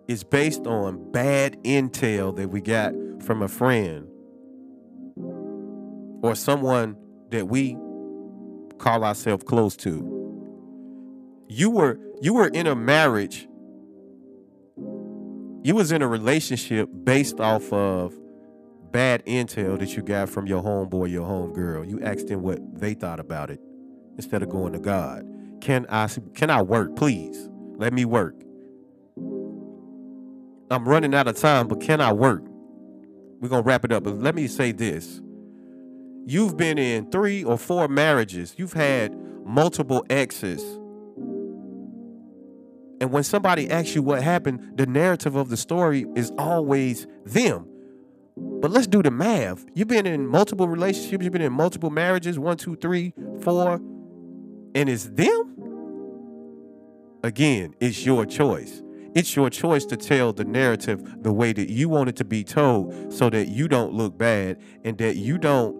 is 0.08 0.24
based 0.24 0.66
on 0.66 1.10
bad 1.12 1.62
intel 1.62 2.34
that 2.36 2.48
we 2.48 2.60
got 2.60 2.92
from 3.22 3.42
a 3.42 3.48
friend 3.48 4.08
or 6.22 6.34
someone 6.34 6.96
that 7.30 7.48
we 7.48 7.76
call 8.78 9.04
ourselves 9.04 9.44
close 9.44 9.76
to. 9.76 10.10
You 11.48 11.70
were 11.70 11.98
you 12.20 12.34
were 12.34 12.48
in 12.48 12.66
a 12.66 12.74
marriage. 12.74 13.48
You 15.62 15.74
was 15.74 15.92
in 15.92 16.02
a 16.02 16.08
relationship 16.08 16.88
based 17.04 17.40
off 17.40 17.72
of 17.72 18.14
bad 18.90 19.24
intel 19.26 19.78
that 19.78 19.96
you 19.96 20.02
got 20.02 20.28
from 20.28 20.46
your 20.46 20.62
homeboy, 20.62 21.10
your 21.10 21.26
homegirl. 21.26 21.88
You 21.88 22.00
asked 22.02 22.28
them 22.28 22.42
what 22.42 22.60
they 22.78 22.94
thought 22.94 23.20
about 23.20 23.50
it 23.50 23.60
instead 24.16 24.42
of 24.42 24.48
going 24.50 24.72
to 24.74 24.78
God. 24.78 25.24
Can 25.60 25.86
I 25.88 26.08
can 26.34 26.50
I 26.50 26.62
work, 26.62 26.94
please? 26.96 27.48
Let 27.76 27.92
me 27.92 28.04
work. 28.04 28.34
I'm 30.74 30.88
running 30.88 31.14
out 31.14 31.28
of 31.28 31.36
time, 31.36 31.68
but 31.68 31.80
can 31.80 32.00
I 32.00 32.12
work? 32.12 32.42
We're 33.40 33.48
gonna 33.48 33.62
wrap 33.62 33.84
it 33.84 33.92
up. 33.92 34.04
But 34.04 34.18
let 34.20 34.34
me 34.34 34.46
say 34.46 34.72
this. 34.72 35.20
You've 36.26 36.56
been 36.56 36.78
in 36.78 37.10
three 37.10 37.44
or 37.44 37.58
four 37.58 37.88
marriages, 37.88 38.54
you've 38.56 38.72
had 38.72 39.14
multiple 39.44 40.04
exes. 40.08 40.62
And 43.00 43.12
when 43.12 43.24
somebody 43.24 43.70
asks 43.70 43.94
you 43.94 44.02
what 44.02 44.22
happened, 44.22 44.76
the 44.76 44.86
narrative 44.86 45.36
of 45.36 45.50
the 45.50 45.56
story 45.56 46.06
is 46.14 46.32
always 46.38 47.06
them. 47.24 47.66
But 48.36 48.70
let's 48.70 48.86
do 48.86 49.02
the 49.02 49.10
math. 49.10 49.64
You've 49.74 49.88
been 49.88 50.06
in 50.06 50.26
multiple 50.26 50.66
relationships, 50.68 51.22
you've 51.22 51.32
been 51.32 51.42
in 51.42 51.52
multiple 51.52 51.90
marriages 51.90 52.38
one, 52.38 52.56
two, 52.56 52.76
three, 52.76 53.12
four, 53.42 53.74
and 54.74 54.88
it's 54.88 55.04
them? 55.04 55.50
Again, 57.22 57.74
it's 57.80 58.04
your 58.04 58.26
choice. 58.26 58.83
It's 59.14 59.36
your 59.36 59.48
choice 59.48 59.84
to 59.86 59.96
tell 59.96 60.32
the 60.32 60.44
narrative 60.44 61.22
the 61.22 61.32
way 61.32 61.52
that 61.52 61.70
you 61.70 61.88
want 61.88 62.08
it 62.08 62.16
to 62.16 62.24
be 62.24 62.42
told 62.42 63.12
so 63.12 63.30
that 63.30 63.46
you 63.46 63.68
don't 63.68 63.92
look 63.92 64.18
bad 64.18 64.58
and 64.82 64.98
that 64.98 65.16
you 65.16 65.38
don't 65.38 65.76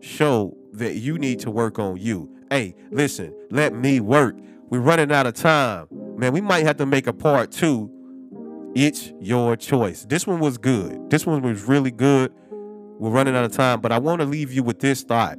show 0.00 0.54
that 0.72 0.96
you 0.96 1.18
need 1.18 1.40
to 1.40 1.50
work 1.50 1.78
on 1.78 1.96
you. 1.96 2.30
Hey, 2.50 2.74
listen, 2.90 3.34
let 3.50 3.74
me 3.74 4.00
work. 4.00 4.36
We're 4.68 4.80
running 4.80 5.10
out 5.10 5.26
of 5.26 5.34
time. 5.34 5.86
Man, 5.90 6.32
we 6.32 6.42
might 6.42 6.66
have 6.66 6.76
to 6.76 6.86
make 6.86 7.06
a 7.06 7.12
part 7.12 7.50
two. 7.50 7.90
It's 8.74 9.12
your 9.18 9.56
choice. 9.56 10.04
This 10.04 10.26
one 10.26 10.40
was 10.40 10.58
good. 10.58 11.08
This 11.08 11.26
one 11.26 11.40
was 11.40 11.62
really 11.62 11.90
good. 11.90 12.32
We're 12.98 13.10
running 13.10 13.34
out 13.34 13.44
of 13.44 13.52
time, 13.52 13.80
but 13.80 13.92
I 13.92 13.98
want 13.98 14.20
to 14.20 14.26
leave 14.26 14.52
you 14.52 14.62
with 14.62 14.80
this 14.80 15.02
thought. 15.02 15.38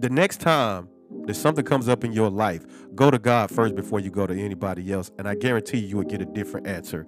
The 0.00 0.10
next 0.10 0.40
time 0.40 0.88
that 1.28 1.34
something 1.34 1.64
comes 1.64 1.90
up 1.90 2.04
in 2.04 2.12
your 2.12 2.30
life, 2.30 2.64
go 2.94 3.10
to 3.10 3.18
God 3.18 3.50
first 3.50 3.74
before 3.74 4.00
you 4.00 4.10
go 4.10 4.26
to 4.26 4.32
anybody 4.32 4.90
else, 4.90 5.10
and 5.18 5.28
I 5.28 5.34
guarantee 5.34 5.76
you 5.76 5.98
will 5.98 6.04
get 6.04 6.22
a 6.22 6.24
different 6.24 6.66
answer. 6.66 7.06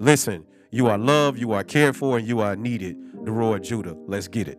Listen, 0.00 0.44
you 0.72 0.88
are 0.88 0.98
loved, 0.98 1.38
you 1.38 1.52
are 1.52 1.62
cared 1.62 1.96
for, 1.96 2.18
and 2.18 2.26
you 2.26 2.40
are 2.40 2.56
needed. 2.56 2.96
The 3.24 3.30
Roar 3.30 3.58
of 3.58 3.62
Judah. 3.62 3.96
Let's 4.08 4.26
get 4.26 4.48
it. 4.48 4.58